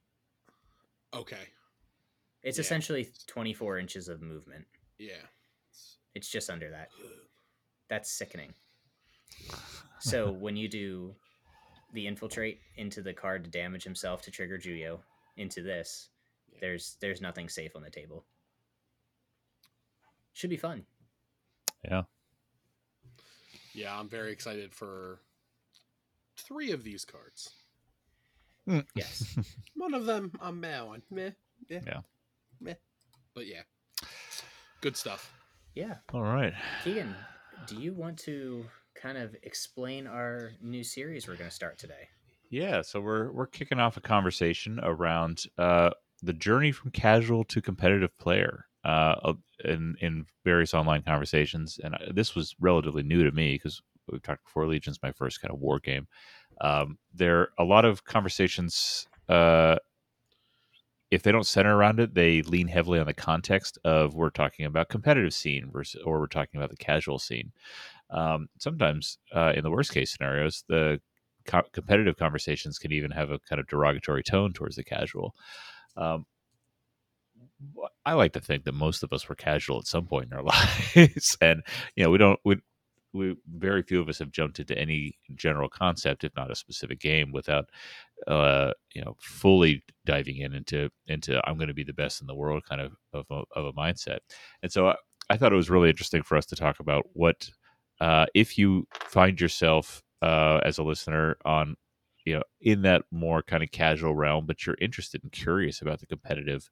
[1.14, 1.48] okay.
[2.42, 2.62] It's Yeah.
[2.62, 4.66] essentially twenty four inches of movement.
[4.98, 5.22] Yeah.
[6.14, 6.88] It's just under that.
[7.88, 8.54] That's sickening.
[10.00, 11.14] So when you do
[11.92, 14.98] the infiltrate into the card to damage himself to trigger Juyo
[15.36, 16.08] into this,
[16.52, 16.58] Yeah.
[16.60, 18.24] there's there's nothing safe on the table.
[20.32, 20.84] Should be fun.
[21.84, 22.02] Yeah,
[23.74, 25.20] Yeah, I'm very excited for
[26.36, 27.50] three of these cards.
[28.66, 28.80] Hmm.
[28.94, 29.36] Yes.
[29.76, 31.02] One of them I'm meh on.
[31.10, 31.30] Meh.
[31.68, 31.80] Yeah.
[31.86, 32.00] Yeah.
[32.60, 32.74] Meh.
[33.34, 33.62] But yeah.
[34.80, 35.32] Good stuff.
[35.74, 35.96] Yeah.
[36.12, 36.54] All right.
[36.82, 37.14] Keegan,
[37.66, 38.64] do you want to
[39.04, 42.08] kind of explain our new series we're going to start today?
[42.48, 45.90] Yeah, so we're we're kicking off a conversation around uh,
[46.22, 49.34] the journey from casual to competitive player uh,
[49.64, 54.44] in in various online conversations, and this was relatively new to me because we've talked
[54.44, 54.66] before.
[54.66, 56.06] Legion's my first kind of war game.
[56.60, 59.06] Um, there are a lot of conversations.
[59.28, 59.76] Uh,
[61.10, 64.66] if they don't center around it, they lean heavily on the context of we're talking
[64.66, 67.52] about competitive scene versus, or we're talking about the casual scene.
[68.10, 71.00] Um, sometimes, uh, in the worst case scenarios, the
[71.46, 75.34] co- competitive conversations can even have a kind of derogatory tone towards the casual.
[75.96, 76.26] Um,
[78.04, 80.42] I like to think that most of us were casual at some point in our
[80.96, 81.62] lives, and
[81.96, 82.56] you know we don't we
[83.12, 87.00] we very few of us have jumped into any general concept, if not a specific
[87.00, 87.66] game, without
[88.26, 92.26] uh, you know fully diving in into into I'm going to be the best in
[92.26, 94.18] the world kind of of a, of a mindset.
[94.62, 94.96] And so I,
[95.30, 97.48] I thought it was really interesting for us to talk about what
[98.04, 101.74] uh, if you find yourself uh, as a listener on
[102.26, 106.00] you know in that more kind of casual realm but you're interested and curious about
[106.00, 106.70] the competitive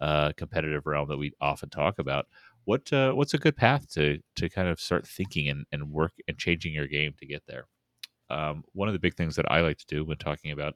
[0.00, 2.26] uh, competitive realm that we often talk about
[2.64, 6.14] what uh, what's a good path to to kind of start thinking and, and work
[6.26, 7.66] and changing your game to get there?
[8.30, 10.74] Um, one of the big things that i like to do when talking about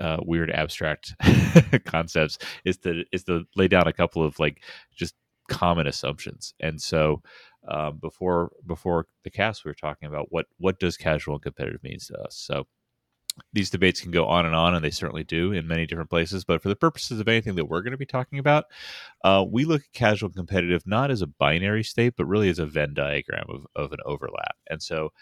[0.00, 1.14] uh, weird abstract
[1.84, 4.62] concepts is to is to lay down a couple of like
[4.94, 5.14] just
[5.48, 6.54] common assumptions.
[6.60, 7.22] And so
[7.68, 11.82] um, before before the cast we were talking about what what does casual and competitive
[11.82, 12.36] means to us.
[12.36, 12.66] So
[13.52, 16.44] these debates can go on and on and they certainly do in many different places
[16.44, 18.64] but for the purposes of anything that we're going to be talking about
[19.22, 22.58] uh, we look at casual and competitive not as a binary state but really as
[22.58, 24.56] a venn diagram of, of an overlap.
[24.68, 25.12] And so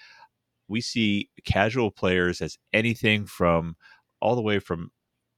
[0.68, 3.76] we see casual players as anything from
[4.20, 4.90] all the way from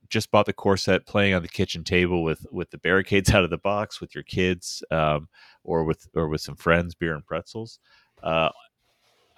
[0.08, 3.44] just bought the core set playing on the kitchen table with with the barricades out
[3.44, 5.28] of the box with your kids um,
[5.64, 7.78] or with or with some friends beer and pretzels.
[8.22, 8.50] Uh,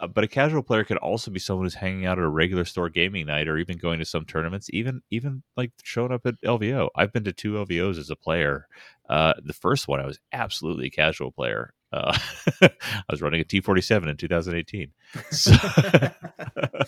[0.00, 2.64] uh, but a casual player could also be someone who's hanging out at a regular
[2.64, 6.40] store gaming night or even going to some tournaments even even like showing up at
[6.40, 8.66] lvo i've been to two lvos as a player.
[9.08, 11.74] Uh, the first one i was absolutely a casual player.
[11.92, 12.16] Uh,
[12.62, 12.70] i
[13.10, 14.92] was running a t47 in 2018
[15.30, 15.52] so,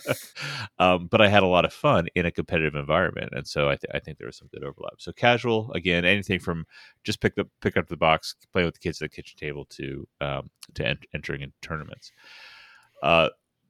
[0.83, 3.75] um, but I had a lot of fun in a competitive environment, and so I,
[3.75, 4.95] th- I think there was some good overlap.
[4.99, 6.65] So casual, again, anything from
[7.05, 9.65] just pick the pick up the box, playing with the kids at the kitchen table
[9.71, 12.11] to um, to en- entering in tournaments.
[13.01, 13.29] Uh,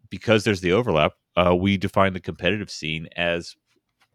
[0.09, 3.55] because there's the overlap, uh, we define the competitive scene as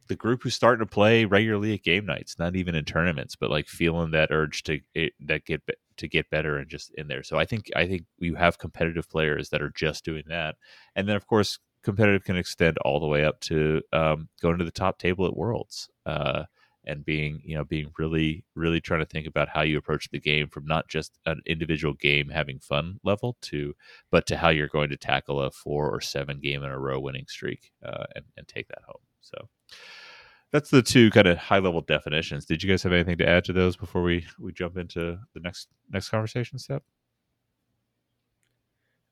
[0.08, 3.50] the group who's starting to play regularly at game nights, not even in tournaments, but
[3.50, 5.62] like feeling that urge to it, that get
[5.98, 7.22] to get better and just in there.
[7.22, 10.56] So I think I think you have competitive players that are just doing that,
[10.96, 14.64] and then of course competitive can extend all the way up to um, going to
[14.64, 15.88] the top table at Worlds.
[16.04, 16.44] Uh,
[16.86, 20.20] and being you know being really really trying to think about how you approach the
[20.20, 23.74] game from not just an individual game having fun level to
[24.10, 26.98] but to how you're going to tackle a four or seven game in a row
[26.98, 29.48] winning streak uh, and, and take that home so
[30.50, 32.46] that's the two kind of high level definitions.
[32.46, 35.40] Did you guys have anything to add to those before we we jump into the
[35.40, 36.82] next next conversation step?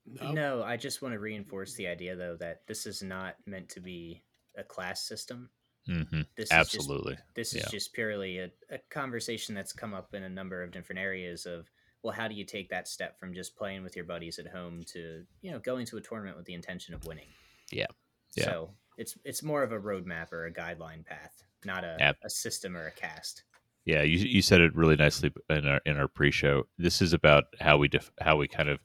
[0.07, 0.33] No.
[0.33, 3.81] No, I just want to reinforce the idea though that this is not meant to
[3.81, 4.23] be
[4.57, 5.51] a class system.
[5.89, 6.23] Mm-hmm.
[6.37, 7.15] This is Absolutely.
[7.15, 7.69] just, this is Yeah.
[7.71, 11.69] just purely a, a conversation that's come up in a number of different areas of
[12.03, 14.83] well, how do you take that step from just playing with your buddies at home
[14.93, 17.27] to you know going to a tournament with the intention of winning?
[17.73, 17.87] Yeah.
[18.37, 18.45] Yeah.
[18.45, 22.31] So it's it's more of a roadmap or a guideline path, not a, Ab- a
[22.31, 23.43] system or a cast.
[23.85, 26.65] Yeah, you you said it really nicely in our in our pre-show.
[26.79, 28.79] This is about how we def, how we kind of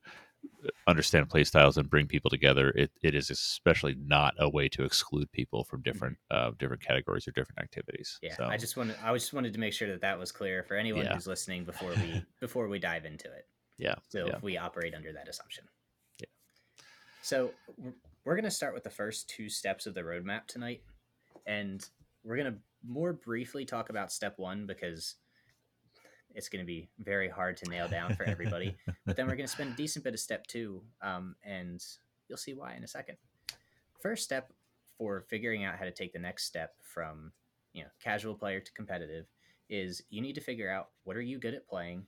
[0.87, 2.69] understand play styles and bring people together.
[2.69, 7.27] It it is especially not a way to exclude people from different uh, different categories
[7.27, 8.19] or different activities.
[8.21, 10.63] Yeah, So, I just wanted I just wanted to make sure that that was clear
[10.63, 11.13] for anyone Yeah.
[11.15, 13.47] who's listening before we before we dive into it.
[13.77, 14.35] yeah, So yeah.
[14.37, 15.65] if we operate under that assumption.
[16.19, 16.25] Yeah.
[17.21, 17.93] So we're-
[18.23, 20.83] we're going to start with the first two steps of the roadmap tonight,
[21.47, 21.83] and
[22.23, 25.15] we're going to more briefly talk about step one because
[26.35, 28.75] it's going to be very hard to nail down for everybody.
[29.05, 31.83] but then we're going to spend a decent bit of step two, um, and
[32.27, 33.17] you'll see why in a second.
[34.01, 34.51] First step
[34.97, 37.31] for figuring out how to take the next step from
[37.73, 39.25] you know casual player to competitive
[39.69, 42.05] is you need to figure out what are you good at playing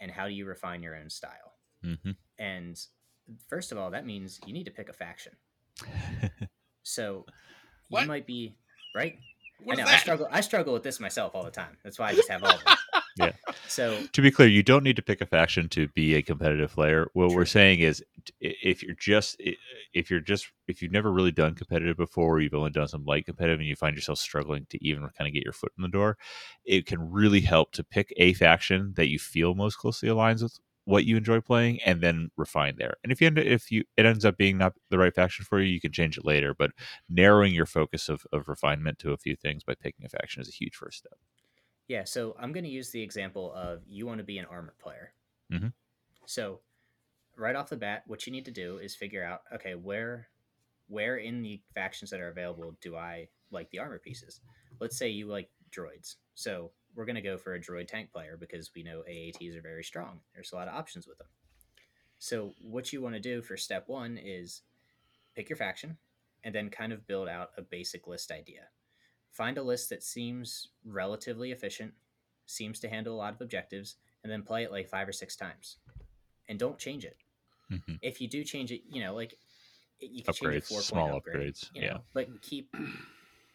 [0.00, 1.54] and how do you refine your own style.
[1.82, 2.78] Hmm and
[3.48, 5.32] first of all that means you need to pick a faction.
[6.84, 7.26] So
[7.90, 8.56] you might be
[8.94, 9.16] right?
[9.62, 11.76] What i know i struggle i struggle with this myself all the time.
[11.84, 12.76] That's why i just have all of them
[13.16, 13.32] Yeah.
[13.68, 16.72] so to be clear, you don't need to pick a faction to be a competitive
[16.72, 17.08] player.
[17.12, 17.36] What True.
[17.36, 18.02] we're saying is,
[18.40, 19.40] if you're just
[19.92, 23.04] if you're just if you've never really done competitive before, or you've only done some
[23.04, 25.82] light competitive, and you find yourself struggling to even kind of get your foot in
[25.82, 26.16] the door,
[26.64, 30.58] it can really help to pick a faction that you feel most closely aligns with
[30.84, 32.94] what you enjoy playing, and then refine there.
[33.02, 35.60] And if you end if you it ends up being not the right faction for
[35.60, 36.54] you, you can change it later.
[36.54, 36.72] But
[37.08, 40.48] narrowing your focus of, of refinement to a few things by picking a faction is
[40.48, 41.18] a huge first step.
[41.92, 44.74] Yeah, so I'm going to use the example of you want to be an armor
[44.80, 45.12] player.
[45.52, 45.74] Mhm.
[46.24, 46.62] So,
[47.36, 50.30] right off the bat, what you need to do is figure out okay, where
[50.86, 54.40] where in the factions that are available do I like the armor pieces?
[54.80, 56.16] Let's say you like droids.
[56.34, 59.60] So, we're going to go for a droid tank player because we know AATs are
[59.60, 60.22] very strong.
[60.32, 61.28] There's a lot of options with them.
[62.18, 64.62] So, what you want to do for step 1 is
[65.34, 65.98] pick your faction
[66.42, 68.70] and then kind of build out a basic list idea
[69.32, 71.92] find a list that seems relatively efficient,
[72.46, 75.34] seems to handle a lot of objectives, and then play it like five or six
[75.34, 75.78] times.
[76.48, 77.16] And don't change it.
[77.70, 77.98] Mhm.
[78.02, 79.38] If you do change it, you know, like
[79.98, 81.98] you can change it four small point upgrade, upgrades, you yeah.
[82.12, 82.74] but keep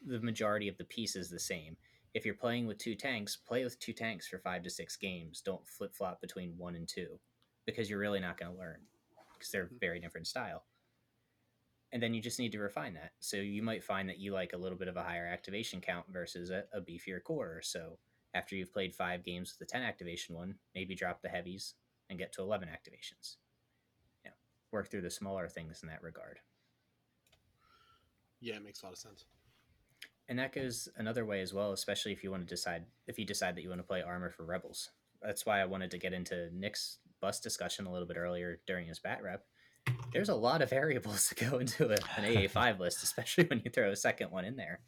[0.05, 1.77] the majority of the pieces the same.
[2.13, 5.41] If you're playing with two tanks, play with two tanks for five to six games.
[5.41, 7.19] Don't flip flop between one and two
[7.65, 8.79] because you're really not going to learn
[9.33, 10.63] because they're very different style
[11.91, 13.11] and then you just need to refine that.
[13.19, 16.05] So you might find that you like a little bit of a higher activation count
[16.11, 17.61] versus a, a beefier core.
[17.63, 17.97] So
[18.33, 21.75] after you've played five games with the 10 activation one, maybe drop the heavies
[22.09, 23.37] and get to 11 activations.
[24.25, 24.31] Yeah,
[24.71, 26.39] work through the smaller things in that regard.
[28.41, 29.25] Yeah, it makes a lot of sense.
[30.29, 33.25] And that goes another way as well, especially if you want to decide if you
[33.25, 34.89] decide that you want to play armor for rebels.
[35.21, 38.87] That's why I wanted to get into Nick's bus discussion a little bit earlier during
[38.87, 39.45] his bat rep.
[40.11, 43.91] There's a lot of variables that go into an AA5 list, especially when you throw
[43.91, 44.79] a second one in there.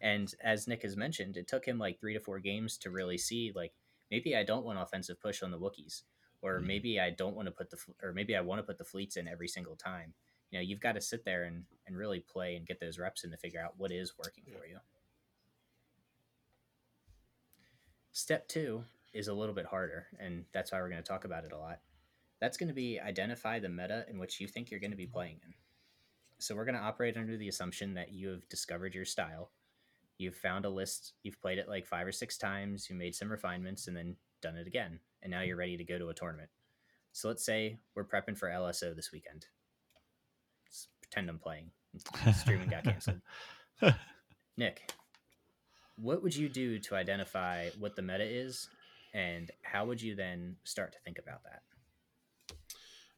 [0.00, 3.18] And as Nick has mentioned, it took him like three to four games to really
[3.18, 3.72] see like
[4.10, 6.02] maybe I don't want offensive push on the Wookiees,
[6.42, 6.66] or Mhm.
[6.66, 9.16] maybe I don't want to put the or maybe I want to put the fleets
[9.16, 10.14] in every single time.
[10.50, 13.24] You know, you've got to sit there and, and really play and get those reps
[13.24, 14.78] in to figure out what is working for you.
[18.12, 21.44] Step two is a little bit harder, and that's why we're going to talk about
[21.44, 21.80] it a lot.
[22.40, 25.04] That's going to be identify the meta in which you think you're going to be
[25.04, 25.14] mm-hmm.
[25.14, 25.54] playing in.
[26.38, 29.50] So we're going to operate under the assumption that you have discovered your style.
[30.18, 33.30] You've found a list, you've played it like five or six times, you made some
[33.30, 35.00] refinements, and then done it again.
[35.22, 35.60] And now you're mm-hmm.
[35.60, 36.50] ready to go to a tournament.
[37.12, 39.46] So let's say we're prepping for LSO this weekend.
[40.66, 41.70] Let's pretend I'm playing.
[42.34, 43.22] Streaming got canceled.
[44.58, 44.92] Nick,
[45.96, 48.68] what would you do to identify what the meta is,
[49.14, 51.62] and how would you then start to think about that?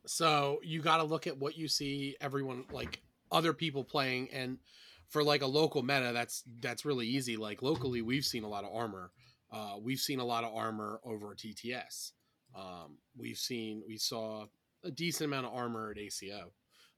[0.07, 4.59] So you got to look at what you see everyone like other people playing and
[5.09, 7.37] for like a local meta that's that's really easy.
[7.37, 9.11] Like locally we've seen a lot of armor.
[9.51, 12.13] Uh, we've seen a lot of armor over TTS
[12.57, 14.47] um, we've seen we saw
[14.85, 16.53] a decent amount of armor at ACO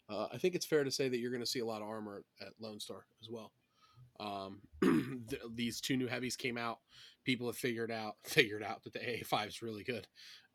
[0.09, 1.89] uh, I think it's fair to say that you're going to see a lot of
[1.89, 3.53] armor at Lone Star as well.
[4.19, 4.61] Um,
[5.31, 6.79] th- these two new heavies came out
[7.25, 10.07] people have figured out figured out that the AA5 is really good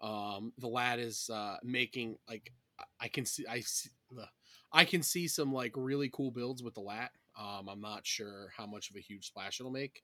[0.01, 2.51] um, the lat is uh, making like
[2.99, 3.89] I- can see I see,
[4.19, 4.27] ugh.
[4.73, 7.11] I can see some like really cool builds with the lat.
[7.39, 10.03] Um, I'm not sure how much of a huge splash it'll make.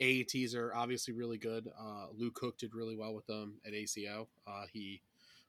[0.00, 1.68] AATs are obviously really good.
[1.78, 4.28] Uh, Luke Cook did really well with them at ACO.
[4.46, 5.02] Uh, he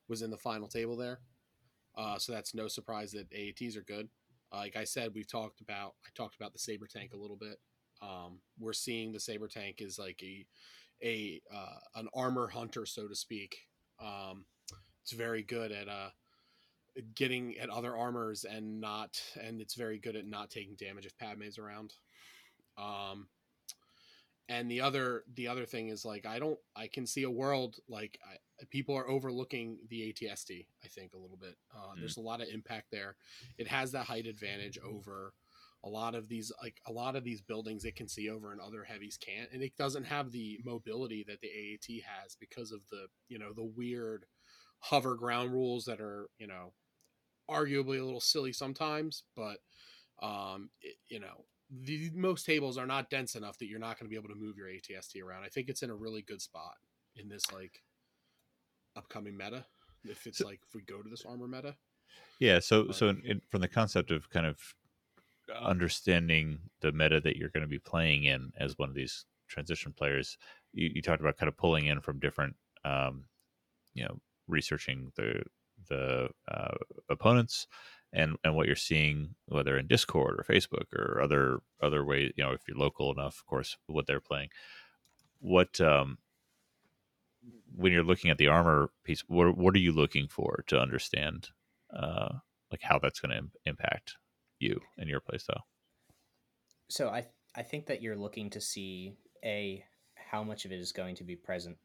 [0.07, 1.19] was in the final table there.
[1.95, 4.09] Uh, so that's no surprise that AATs are good.
[4.51, 7.37] Uh, like I said, we've talked about, I talked about the Saber tank a little
[7.37, 7.57] bit.
[8.03, 10.45] Um, we're seeing the Saber tank is like a,
[11.03, 13.55] a, uh, an armor hunter, so to speak.
[14.01, 14.45] Um,
[15.01, 16.09] it's very good at, uh,
[17.15, 21.17] getting at other armors and not, and it's very good at not taking damage if
[21.17, 21.93] Padme's around.
[22.77, 23.27] Um,
[24.49, 27.77] and the other the other thing is like i don't i can see a world
[27.87, 31.99] like I, people are overlooking the atst i think a little bit uh, mm.
[31.99, 33.15] there's a lot of impact there
[33.57, 35.33] it has that height advantage over
[35.83, 38.61] a lot of these like a lot of these buildings it can see over and
[38.61, 42.79] other heavies can't and it doesn't have the mobility that the aat has because of
[42.89, 44.25] the you know the weird
[44.79, 46.73] hover ground rules that are you know
[47.49, 49.57] arguably a little silly sometimes but
[50.21, 51.45] um it, you know
[51.81, 54.39] the most tables are not dense enough that you're not going to be able to
[54.39, 55.43] move your ATST around.
[55.43, 56.75] I think it's in a really good spot
[57.15, 57.81] in this like
[58.95, 59.65] upcoming meta.
[60.03, 61.75] If it's like if we go to this armor meta.
[62.39, 62.59] Yeah.
[62.59, 64.59] So so in, in, from the concept of kind of
[65.61, 69.93] understanding the meta that you're going to be playing in as one of these transition
[69.93, 70.37] players,
[70.73, 73.25] you, you talked about kind of pulling in from different, um,
[73.93, 75.43] you know, researching the
[75.89, 76.75] the uh,
[77.09, 77.67] opponents
[78.13, 82.43] and and what you're seeing whether in discord or facebook or other other ways you
[82.43, 84.49] know if you're local enough of course what they're playing.
[85.39, 86.19] What um
[87.75, 91.49] when you're looking at the armor piece what, what are you looking for to understand
[91.95, 92.35] uh
[92.71, 94.15] like how that's going to Im- impact
[94.63, 95.61] you in your playstyle
[96.89, 99.83] so i i think that you're looking to see a
[100.15, 101.77] how much of it is going to be present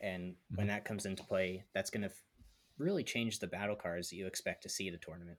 [0.00, 0.74] and when mm-hmm.
[0.74, 2.22] that comes into play that's going to f-
[2.78, 5.38] really change the battle cards that you expect to see at a tournament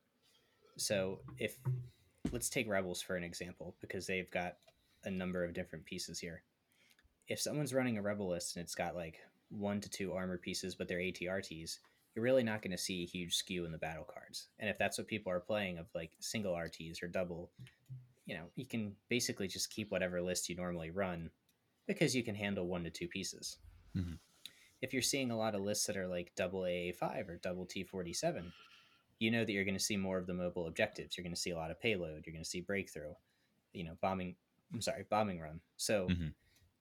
[0.77, 1.57] so if
[2.31, 4.55] let's take Rebels for an example because they've got
[5.03, 6.43] a number of different pieces here.
[7.27, 9.19] If someone's running a Rebel list and it's got like
[9.49, 11.79] one to two armor pieces, but they're ATRTs,
[12.15, 14.47] you're really not going to see a huge skew in the battle cards.
[14.59, 17.51] And if that's what people are playing of like single RTs or double,
[18.25, 21.31] you know, you can basically just keep whatever list you normally run
[21.87, 23.57] because you can handle one to two pieces.
[23.97, 24.13] Mm-hmm.
[24.81, 28.51] If you're seeing a lot of lists that are like double AA5 or double T47,
[29.19, 31.17] you know that you're going to see more of the mobile objectives.
[31.17, 32.23] You're going to see a lot of payload.
[32.25, 33.13] You're going to see breakthrough,
[33.71, 34.35] you know, bombing.
[34.73, 35.61] I'm sorry, bombing run.
[35.77, 36.27] So mm-hmm.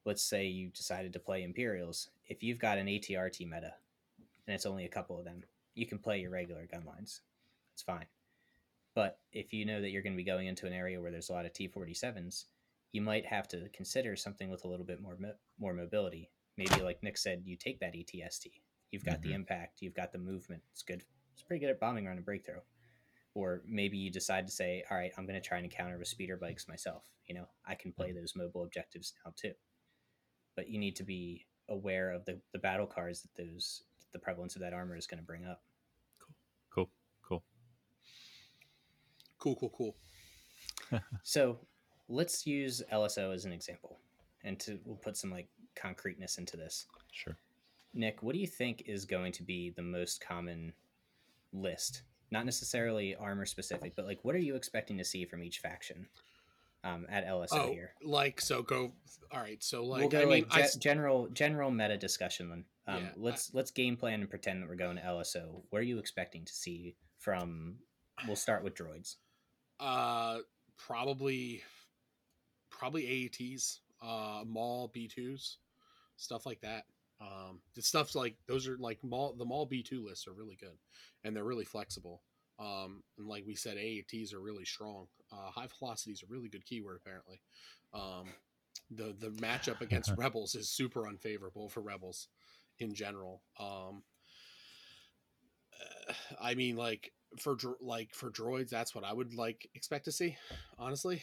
[0.05, 2.11] let's say you decided to play Imperials.
[2.26, 3.74] If you've got an ATRT meta
[4.53, 5.42] and it's only a couple of them,
[5.74, 7.22] you can play your regular gun lines.
[7.72, 8.05] It's fine.
[8.94, 11.30] But if you know that you're going to be going into an area where there's
[11.30, 12.44] a lot of T47s,
[12.92, 16.30] you might have to consider something with a little bit more mo- more mobility.
[16.59, 18.48] Maybe like Nick said, you take that ATST.
[18.90, 19.30] You've got mm-hmm.
[19.30, 20.61] the impact, you've got the movement.
[20.70, 22.61] It's good It's pretty good at bombing run and breakthrough.
[23.34, 26.09] Or maybe you decide to say, all right, I'm going to try and encounter with
[26.09, 27.05] speeder bikes myself.
[27.24, 29.55] You know, I can play those mobile objectives now too.
[30.57, 34.55] But you need to be aware of the, the battle cards that those the prevalence
[34.55, 35.63] of that armor is going to bring up.
[36.19, 36.35] Cool.
[37.23, 37.43] Cool.
[39.39, 39.57] Cool.
[39.57, 39.71] Cool.
[39.71, 39.95] Cool.
[40.91, 41.01] Cool.
[41.23, 41.59] so
[42.09, 43.99] let's use LSO as an example,
[44.45, 46.87] and to we'll put some like concreteness into this.
[47.13, 47.37] Sure.
[47.95, 50.73] Nick, what do you think is going to be the most common
[51.53, 55.59] list not necessarily armor specific but like what are you expecting to see from each
[55.59, 56.07] faction
[56.85, 57.95] um, at lso oh, here.
[58.03, 58.93] like so go
[59.30, 62.64] all right so like we'll go I mean, like ge- general general meta discussion then.
[62.89, 65.78] Um, yeah, let's I, let's game plan and pretend that we're going to lso what
[65.78, 67.76] are you expecting to see from
[68.26, 69.16] we'll start with droids.
[69.78, 70.39] Uh
[70.76, 71.62] probably
[72.70, 75.57] probably aats uh Maul b2s
[76.16, 76.85] stuff like that.
[77.20, 80.76] Um, the stuff's like those are like Maul the Maul B2 lists are really good
[81.24, 82.22] and they're really flexible.
[82.59, 85.07] Um, and like we said, AATs are really strong.
[85.33, 87.41] Uh, high velocity is a really good keyword apparently.
[87.95, 88.26] Um,
[88.91, 92.28] the the matchup against Rebels is super unfavorable for Rebels
[92.78, 93.43] in general.
[93.59, 94.03] Um,
[95.80, 100.12] uh, I mean, like for like for droids, that's what I would like expect to
[100.12, 100.37] see,
[100.78, 101.22] honestly.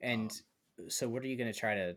[0.00, 0.30] And
[0.78, 1.96] um, so, what are you going to try to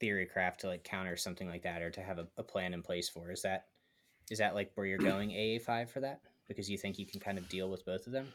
[0.00, 2.82] theory craft to like counter something like that or to have a, a plan in
[2.82, 3.66] place for is that
[4.30, 7.38] is that like where you're going aa5 for that because you think you can kind
[7.38, 8.26] of deal with both of them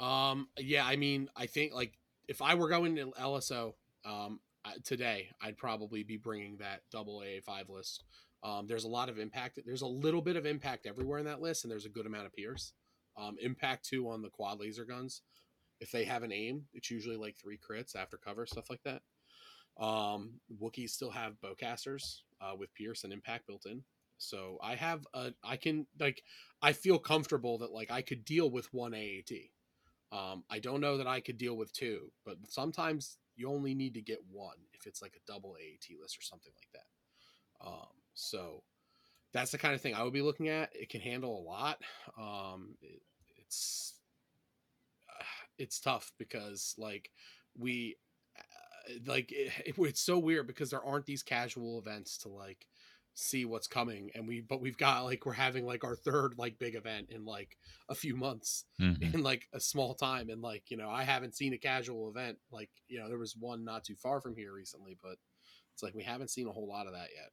[0.00, 3.74] um yeah i mean i think like if i were going to lso
[4.04, 4.40] um
[4.84, 8.04] today i'd probably be bringing that double aa5 list
[8.42, 11.40] um there's a lot of impact there's a little bit of impact everywhere in that
[11.40, 12.72] list and there's a good amount of Pierce
[13.16, 15.22] um impact two on the quad laser guns
[15.80, 19.02] if they have an aim it's usually like three crits after cover stuff like that
[19.78, 23.82] um, Wookiees still have bowcasters uh, with Pierce and Impact built in.
[24.18, 26.22] So I have a, I can like,
[26.62, 29.32] I feel comfortable that like I could deal with one AAT.
[30.14, 33.94] Um, I don't know that I could deal with two, but sometimes you only need
[33.94, 37.66] to get one if it's like a double AAT list or something like that.
[37.66, 38.62] Um, so
[39.32, 40.70] that's the kind of thing I would be looking at.
[40.72, 41.82] It can handle a lot.
[42.16, 43.02] Um, it,
[43.36, 43.94] it's
[45.08, 45.24] uh,
[45.58, 47.10] it's tough because like
[47.58, 47.96] we
[48.38, 52.66] uh, like it, it, it's so weird because there aren't these casual events to like
[53.16, 56.58] see what's coming and we but we've got like we're having like our third like
[56.58, 57.56] big event in like
[57.88, 59.14] a few months Mhm.
[59.14, 62.38] in like a small time and like you know i haven't seen a casual event
[62.50, 65.16] like you know there was one not too far from here recently but
[65.72, 67.30] it's like we haven't seen a whole lot of that yet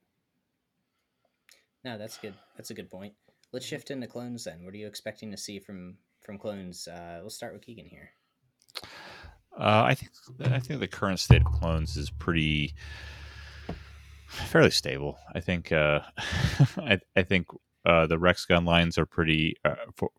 [1.83, 2.35] No, that's good.
[2.55, 3.13] That's a good point.
[3.51, 4.63] Let's shift into clones then.
[4.63, 6.87] What are you expecting to see from from clones?
[6.87, 8.11] Uh, we'll start with Keegan here.
[9.57, 10.11] Uh, I think
[10.45, 12.73] I think the current state of clones is pretty
[14.31, 15.17] fairly stable.
[15.33, 16.01] I think uh,
[16.77, 17.47] I, I think
[17.85, 20.09] uh, the Rex gun lines are pretty uh, for,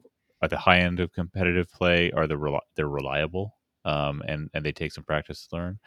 [0.42, 2.10] at the high end of competitive play.
[2.12, 5.78] Are the they're reliable um, and and they take some practice to learn.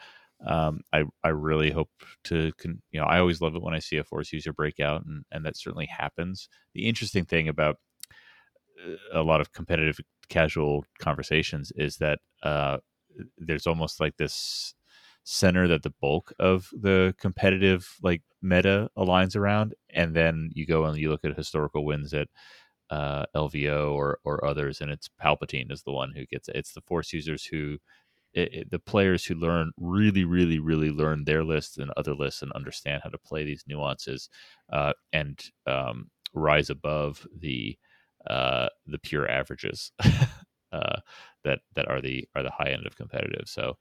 [0.46, 1.90] Um, I I really hope
[2.24, 4.80] to con- you know I always love it when I see a force user break
[4.80, 6.48] out and and that certainly happens.
[6.74, 7.76] The interesting thing about
[8.84, 9.98] uh, a lot of competitive
[10.28, 12.78] casual conversations is that uh,
[13.38, 14.74] there's almost like this
[15.28, 20.84] center that the bulk of the competitive like meta aligns around and then you go
[20.84, 22.28] and you look at historical wins at
[22.90, 26.72] uh, lvo or or others and it's palpatine is the one who gets it it's
[26.72, 27.78] the force users who
[28.34, 32.42] it, it- the players who learn really really really learn their lists and other lists
[32.42, 34.28] and understand how to play these nuances
[34.72, 37.76] uh, and um, rise above the
[38.28, 39.92] uh, the pure averages
[40.72, 40.96] uh,
[41.44, 43.48] that that are the are the high end of competitive.
[43.48, 43.76] So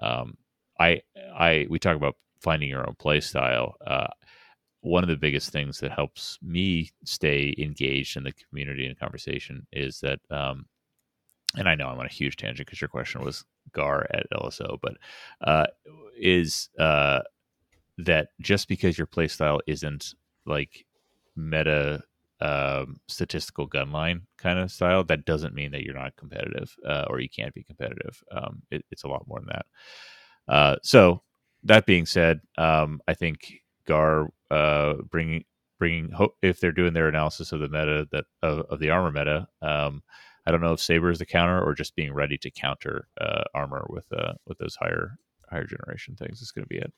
[0.00, 0.36] um,
[0.80, 1.02] I
[1.38, 3.76] I we talk about finding your own play style.
[3.86, 4.08] Uh,
[4.82, 9.66] one of the biggest things that helps me stay engaged in the community and conversation
[9.72, 10.66] is that um,
[11.56, 14.78] and I know I'm on a huge tangent because your question was Gar at LSO,
[14.80, 14.96] but
[15.42, 15.66] uh,
[16.18, 17.20] is uh,
[17.98, 20.14] that just because your playstyle isn't
[20.46, 20.86] like
[21.36, 22.02] meta
[22.40, 27.20] um, statistical gunline kind of style, that doesn't mean that you're not competitive uh, or
[27.20, 28.22] you can't be competitive.
[28.32, 29.66] Um, it, it's a lot more than that.
[30.48, 31.22] Uh, so
[31.64, 33.52] that being said, um, I think
[33.86, 35.44] Gar uh, bringing
[35.78, 39.12] bringing hope if they're doing their analysis of the meta that of, of the armor
[39.12, 39.48] meta.
[39.62, 40.02] Um,
[40.46, 43.44] I don't know if saber is the counter or just being ready to counter uh,
[43.54, 45.18] armor with uh, with those higher
[45.50, 46.92] higher generation things is going to be it.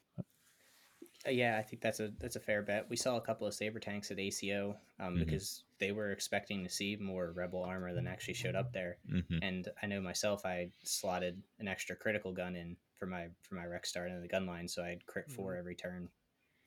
[1.28, 2.88] Yeah, I think that's a that's a fair bet.
[2.90, 5.18] We saw a couple of saber tanks at ACO um, Mhm.
[5.20, 8.98] because they were expecting to see more rebel armor than actually showed up there.
[9.08, 13.54] hmm And I know myself, I slotted an extra critical gun in for my for
[13.54, 16.08] my Rex start in the gun line, so I'd crit four every turn,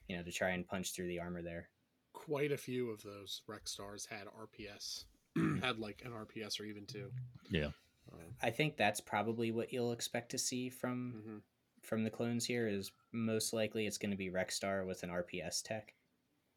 [0.07, 1.69] you know, to try and punch through the armor there.
[2.13, 5.03] quite a few of those Rex stars had RPS,
[5.61, 7.11] had like an RPS or even two.
[7.49, 7.71] Yeah.
[8.11, 11.41] Um, I think that's probably what you'll expect to see from mhm.
[11.85, 12.67] From the clones here.
[12.67, 15.93] Is most likely it's going to be Rex star with an RPS tech,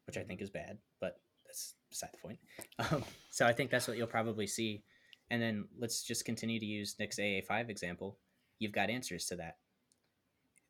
[0.06, 2.38] which I think is bad, but that's beside the point.
[2.92, 4.82] Um, so I think that's what you'll probably see.
[5.30, 8.18] And then let's just continue to use Nick's AA5 example.
[8.60, 9.56] You've got answers to that.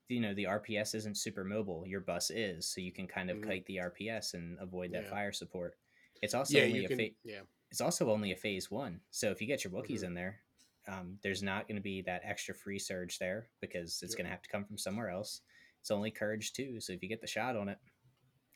[0.09, 1.85] You know, the RPS isn't super mobile.
[1.87, 3.47] Your bus is, so you can kind of Mhm.
[3.47, 5.11] kite the RPS and avoid that Yeah.
[5.11, 5.77] fire support.
[6.23, 6.99] It's also yeah, only a can.
[6.99, 9.03] fa- yeah, it's also only a phase one.
[9.11, 10.05] So if you get your Wookiees Mhm.
[10.05, 10.41] in there,
[10.89, 14.17] um, there's not going to be that extra free surge there because it's Yep.
[14.19, 15.43] going to have to come from somewhere else.
[15.81, 16.81] It's only courage two.
[16.81, 17.79] So if you get the shot on it,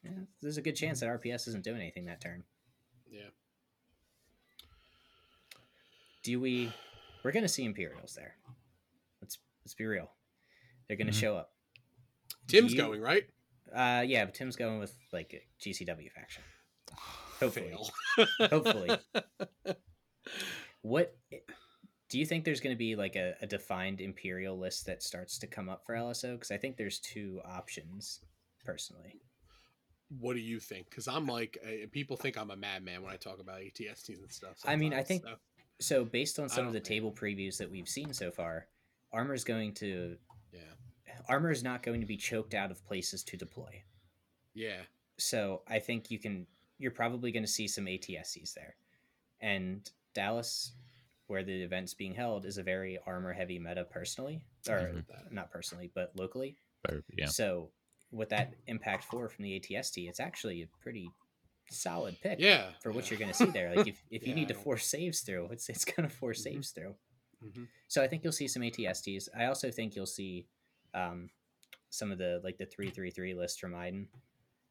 [0.03, 0.11] yeah,
[0.41, 2.43] there's a good chance that RPS isn't doing anything that turn.
[3.11, 3.29] yeah.
[6.23, 6.73] Do we?
[7.25, 8.37] We're going to see Imperials there.
[9.21, 10.11] Let's let's be real.
[10.87, 11.21] They're going to Mhm.
[11.21, 11.53] show up.
[12.47, 13.25] Tim's you- going right.
[13.75, 16.43] Uh, yeah, but Tim's going with like a GCW faction.
[17.41, 17.77] Hopefully.
[18.41, 18.91] Hopefully.
[20.83, 21.17] What
[22.13, 25.39] do you think there's going to be like a, a defined imperial list that starts
[25.39, 26.35] to come up for LSO?
[26.35, 28.21] Because I think there's two options,
[28.65, 29.19] personally.
[30.21, 30.91] what do you think?
[30.91, 34.31] Because I'm like, uh, people think I'm a madman when I talk about ATSTs and
[34.31, 34.59] stuff.
[34.67, 35.35] I mean, I think- so.
[35.81, 38.67] So based on some of the think- table previews that we've seen so far,
[39.11, 40.17] armor is going to
[40.53, 40.61] yeah,
[41.31, 43.83] armor is not going to be choked out of places to deploy.
[44.55, 44.83] yeah,
[45.19, 46.47] So I think you can
[46.79, 48.77] you're probably going to see some ATSTs there.
[49.41, 50.73] And Dallas,
[51.33, 54.45] where the event's being held, is a very armor heavy meta personally.
[54.69, 55.33] Or Mhm.
[55.33, 56.57] not personally, but locally.
[56.85, 57.27] Better- Yeah.
[57.27, 57.73] So
[58.11, 61.11] with that impact four from the ATST, it's actually a pretty
[61.71, 62.73] solid pick yeah.
[62.83, 63.75] for what you're going to see there.
[63.75, 66.45] Like if, if you need to force saves through, it's it's going to force Mhm.
[66.45, 66.95] saves through.
[67.43, 67.67] Mhm.
[67.89, 69.29] So I think you'll see some ATSTs.
[69.35, 70.47] I also think you'll see
[70.95, 71.31] um,
[71.89, 74.09] some of the like the three three three list from Iden.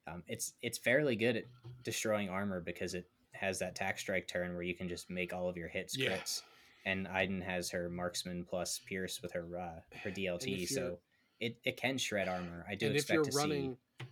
[0.07, 1.45] Um, it's it's fairly good at
[1.83, 5.49] destroying armor because it has that tax strike turn where you can just make all
[5.49, 6.15] of your hits Yeah.
[6.17, 6.43] crits.
[6.85, 10.67] And Iden has her marksman plus Pierce with her uh, her DLT.
[10.67, 10.99] So
[11.39, 12.65] it, it can shred armor.
[12.69, 14.05] I do and if expect you're to running, see.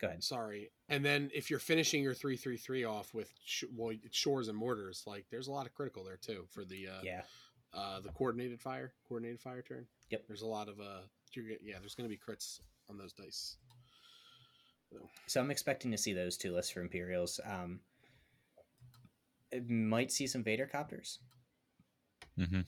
[0.00, 0.22] Go ahead.
[0.24, 4.16] sorry, and then if you're finishing your three three three off with sh- well, it's
[4.16, 7.22] shores and mortars, like there's a lot of critical there too for the uh, Yeah.
[7.72, 9.86] uh the coordinated fire, coordinated fire turn.
[10.10, 10.24] Yep.
[10.26, 11.02] There's a lot of uh,
[11.32, 12.60] you're, yeah, there's gonna be crits
[12.90, 13.56] on those dice.
[15.26, 17.40] So I'm expecting to see those two lists for Imperials.
[17.44, 17.80] Um,
[19.50, 21.18] it might see some Vader copters.
[22.38, 22.60] Hmm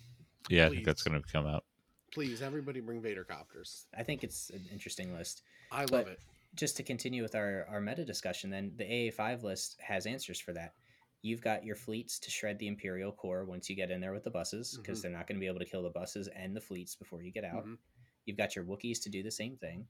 [0.49, 1.65] Yeah, I think that's going to come out.
[2.13, 3.87] Please, everybody, bring Vader copters.
[3.97, 5.43] I think it's an interesting list.
[5.73, 6.21] I love But- it.
[6.55, 10.55] Just to continue with our, our meta discussion, then the AA5 list has answers for
[10.55, 10.73] that.
[11.21, 14.25] You've got your fleets to shred the Imperial core once you get in there with
[14.25, 15.03] the buses, because Mhm.
[15.03, 17.31] they're not going to be able to kill the buses and the fleets before you
[17.31, 17.67] get out.
[17.67, 17.77] Mhm.
[18.25, 19.87] You've got your Wookiees to do the same thing.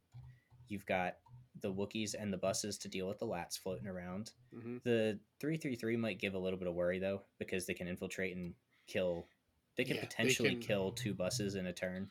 [0.69, 1.19] You've got
[1.61, 4.33] the Wookiees and the buses to deal with the lats floating around.
[4.53, 4.83] Mhm.
[4.83, 8.55] The 333 might give a little bit of worry though, because they can infiltrate and
[8.89, 9.29] kill.
[9.77, 12.11] They can Yeah, they potentially can- kill two buses in a turn,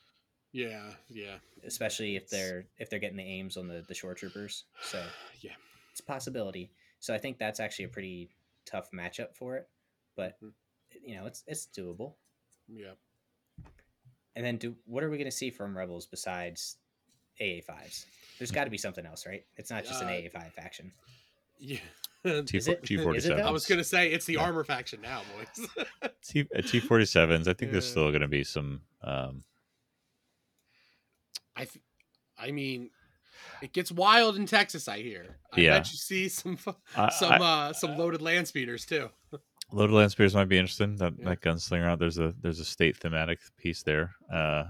[0.52, 4.64] Yeah, yeah, especially if they're if they're getting the aims on the the shore troopers.
[4.82, 5.04] So
[5.42, 5.56] yeah.
[5.92, 6.72] it's a possibility.
[7.00, 8.30] So I think that's actually a pretty
[8.66, 9.68] tough matchup for it,
[10.16, 10.54] but Mhm.
[11.04, 12.16] you know it's it's doable.
[12.68, 12.94] Yeah.
[14.36, 16.78] And then do what are we going to see from Rebels besides
[17.40, 18.06] AA5s?
[18.38, 19.46] There's got to be something else, right?
[19.58, 20.92] It's not just an Uh, AA5 faction.
[21.58, 21.80] Yeah.
[22.46, 23.38] T Is it- T is forty it seven.
[23.40, 23.48] though?
[23.48, 24.42] I was gonna say it's the Yeah.
[24.44, 25.68] armor faction now, boys.
[26.28, 27.48] T T forty sevens.
[27.48, 28.82] I think there's still going to be some.
[29.04, 29.44] Um,
[31.56, 31.84] I, th-
[32.38, 32.90] I mean,
[33.62, 34.88] it gets wild in Texas.
[34.88, 35.38] I hear.
[35.54, 35.78] I Yeah.
[35.78, 37.38] bet you see some fu- I- some I-
[37.70, 39.10] uh some loaded land speeders too.
[39.72, 40.96] Loaded land speeders might be interesting.
[40.98, 41.30] That Yeah.
[41.30, 44.12] that gunslinger out there's a there's a state thematic piece there.
[44.32, 44.64] Uh,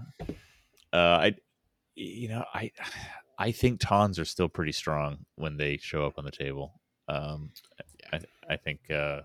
[0.93, 1.36] uh, I,
[1.95, 2.72] you know, I
[3.39, 6.80] I think Tawns are still pretty strong when they show up on the table.
[7.08, 7.51] Um,
[8.12, 9.22] I I think, uh,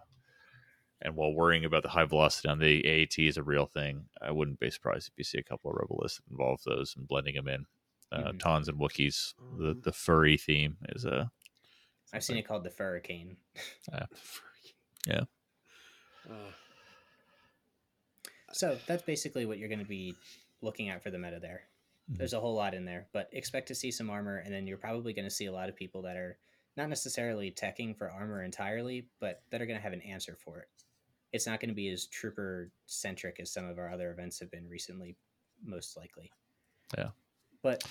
[1.03, 4.31] and while worrying about the high velocity on the AAT is a real thing, I
[4.31, 7.09] wouldn't be surprised if you see a couple of rebel lists that involve those and
[7.09, 7.66] blending them in.
[8.12, 8.39] Uh, Mhm.
[8.41, 9.83] Tawns and Wookiees, the Mhm.
[9.83, 11.31] the furry theme is a.
[12.12, 13.37] I've seen it called the Furricane.
[13.93, 14.07] Yeah.
[16.28, 16.53] Uh,
[18.53, 20.14] So that's basically what you're going to be
[20.61, 21.68] looking at for the meta there.
[22.11, 22.18] Mhm.
[22.18, 24.76] There's a whole lot in there, but expect to see some armor, and then you're
[24.76, 26.37] probably going to see a lot of people that are
[26.81, 30.59] not necessarily teching for armor entirely, but that are going to have an answer for
[30.59, 30.68] it.
[31.33, 34.51] It's not going to be as trooper centric as some of our other events have
[34.51, 35.16] been recently,
[35.62, 36.31] most likely.
[36.97, 37.11] Yeah.
[37.62, 37.85] But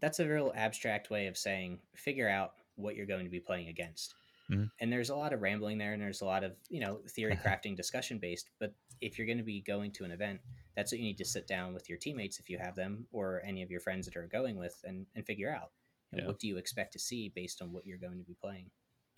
[0.00, 3.68] that's a real abstract way of saying figure out what you're going to be playing
[3.68, 4.14] against.
[4.48, 4.70] Mhm.
[4.80, 7.36] And there's a lot of rambling there, and there's a lot of you know theory
[7.44, 8.50] crafting, discussion based.
[8.58, 10.40] But if you're going to be going to an event,
[10.76, 13.42] that's what you need to sit down with your teammates if you have them, or
[13.44, 15.72] any of your friends that are going with, and and figure out
[16.12, 16.26] know, Yeah.
[16.28, 18.70] what do you expect to see based on what you're going to be playing.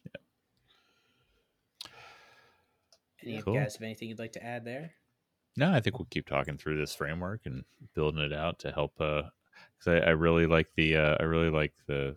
[0.05, 0.21] Yeah.
[3.23, 3.55] any of Cool.
[3.55, 4.93] guys have anything you'd like to add there?
[5.57, 7.65] No, I think we'll keep talking through this framework and
[7.95, 8.95] building it out to help.
[8.99, 9.31] Because
[9.87, 12.17] I, I really like the uh, I really like the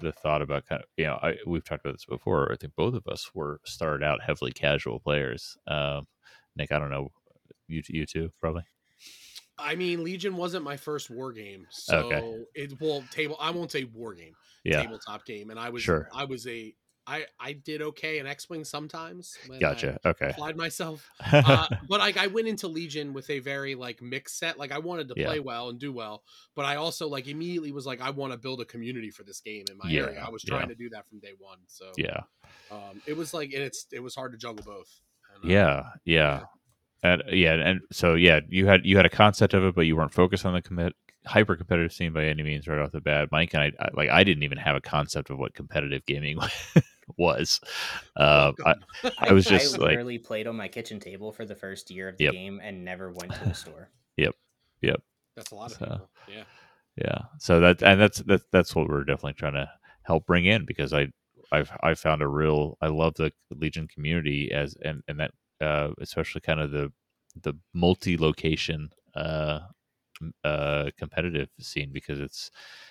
[0.00, 2.50] the thought about kind of you know I we've talked about this before.
[2.50, 5.56] I think both of us were started out heavily casual players.
[5.66, 6.06] Um,
[6.56, 7.12] Nick, I don't know
[7.68, 8.62] you you two probably.
[9.62, 12.22] I mean, Legion wasn't my first war game, so Okay.
[12.54, 13.36] it well table.
[13.40, 16.08] I won't say war game, Yeah, tabletop game, and I was Sure.
[16.12, 16.74] I was a
[17.06, 19.38] I I did okay in X Wing sometimes.
[19.42, 19.98] when I gotcha.
[20.04, 20.32] Okay.
[20.34, 21.10] Applied myself,
[21.44, 24.58] uh, but like I went into Legion with a very like mixed set.
[24.58, 25.26] Like I wanted to Yeah.
[25.26, 26.22] play well and do well,
[26.54, 29.40] but I also like immediately was like I want to build a community for this
[29.40, 30.22] game in my Yeah, area.
[30.24, 30.68] I was trying yeah.
[30.68, 31.58] to do that from day one.
[31.66, 32.24] So yeah.
[32.70, 35.00] um, it was like and it's it was hard to juggle both.
[35.34, 36.44] And, uh, Yeah, yeah,
[37.02, 39.96] and yeah, and so yeah, you had you had a concept of it, but you
[39.96, 40.94] weren't focused on the commit
[41.24, 43.28] hyper competitive scene by any means right off the bat.
[43.30, 46.38] Mike and I, I like I didn't even have a concept of what competitive gaming
[47.18, 47.60] was.
[48.16, 48.74] Uh, I.
[49.18, 52.08] I was just I like- literally played on my kitchen table for the first year
[52.08, 52.32] of the Yep.
[52.32, 53.90] game and never went to a store.
[54.18, 54.34] Yep,
[54.82, 55.00] yep.
[55.36, 56.10] That's a lot of So- people.
[56.28, 56.44] Yeah.
[56.96, 59.70] yeah, so that and that's that's that's what we're definitely trying to
[60.02, 61.06] help bring in because I
[61.50, 65.30] I've I found a real I love the Legion community as and and that
[65.62, 66.92] uh, especially kind of the
[67.42, 69.60] the multi location uh,
[70.44, 72.50] uh, competitive scene because it's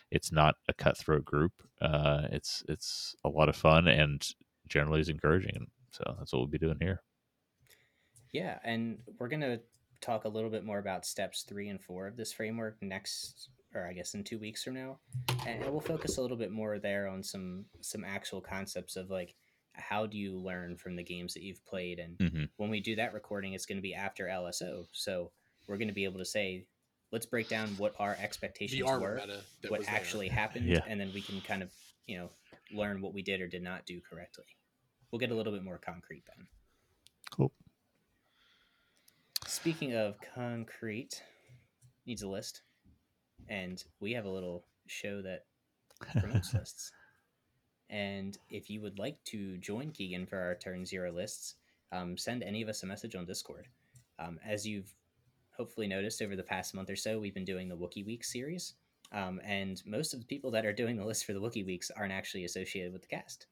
[0.10, 1.54] it's not a cutthroat group.
[1.82, 4.28] Uh, it's it's a lot of fun and
[4.68, 5.68] generally is encouraging.
[5.92, 7.02] So that's what we'll be doing here.
[8.32, 9.60] Yeah, and we're gonna
[10.00, 13.88] talk a little bit more about steps three and four of this framework next, or
[13.88, 15.00] I guess in two weeks from now,
[15.46, 19.36] and we'll focus a little bit more there on some some actual concepts of like
[19.74, 22.96] how do you learn from the games that you've played, and hmm when we do
[22.96, 25.32] that recording, it's going to be after LSO, so
[25.68, 26.66] we're going to be able to say,
[27.12, 29.22] let's break down what our expectations The were,
[29.70, 29.96] what was there.
[29.96, 30.80] actually happened, Yeah.
[30.88, 31.72] and then we can kind of
[32.08, 32.30] you know
[32.74, 34.46] learn what we did or did not do correctly.
[35.12, 36.48] We'll get a little bit more concrete then.
[37.32, 37.52] Cool.
[39.48, 41.22] speaking of concrete,
[42.06, 42.62] needs a list,
[43.50, 45.46] and we have a little show that
[46.20, 46.92] promotes lists.
[47.92, 51.56] And if you would like to join Keegan for our Turn Zero lists,
[51.92, 53.68] um, send any of us a message on Discord.
[54.18, 54.96] Um, as you've
[55.56, 58.76] hopefully noticed over the past month or so, we've been doing the Wookiee Week series.
[59.12, 61.92] Um, and most of the people that are doing the list for the Wookiee Weeks
[61.92, 63.48] aren't actually associated with the cast.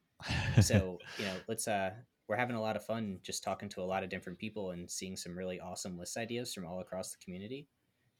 [0.62, 1.90] So, you know, let's, uh,
[2.26, 4.90] we're having a lot of fun just talking to a lot of different people and
[4.90, 7.68] seeing some really awesome list ideas from all across the community.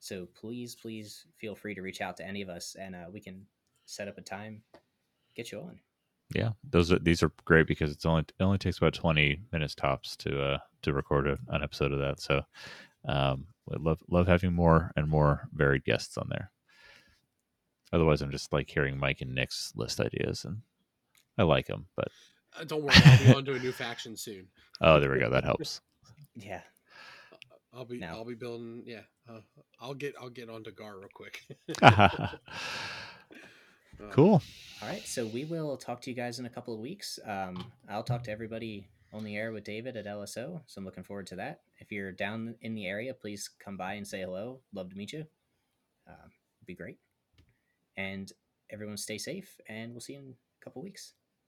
[0.00, 3.20] So please, please feel free to reach out to any of us and uh, we
[3.20, 3.46] can
[3.86, 4.62] set up a time,
[5.34, 5.78] get you on.
[6.34, 9.74] Yeah, those are these are great because it's only it only takes about twenty minutes
[9.74, 12.20] tops to uh to record a, an episode of that.
[12.20, 12.42] So,
[13.06, 16.50] um, we love love having more and more varied guests on there.
[17.92, 20.58] Otherwise, I'm just like hearing Mike and Nick's list ideas, and
[21.36, 21.86] I like them.
[21.96, 22.08] But
[22.58, 24.46] Uh, don't worry, I'll be on to a new faction soon.
[24.80, 25.30] oh, there we go.
[25.30, 25.80] That helps.
[26.36, 26.60] Yeah.
[27.74, 28.08] I'll be No.
[28.08, 28.82] I'll be building.
[28.86, 29.40] Yeah, uh,
[29.80, 31.42] I'll get I'll get onto Gar real quick.
[34.10, 34.42] Cool.
[34.82, 37.18] All right, so we will talk to you guys in a couple of weeks.
[37.26, 41.04] Um, I'll talk to everybody on the air with David at LSO, so I'm looking
[41.04, 41.60] forward to that.
[41.78, 44.60] If you're down in the area, please come by and say hello.
[44.72, 45.24] Love to meet you.
[46.08, 46.98] Um, it'd be great.
[47.96, 48.30] And
[48.70, 51.14] everyone stay safe, and we'll see you in a couple of weeks.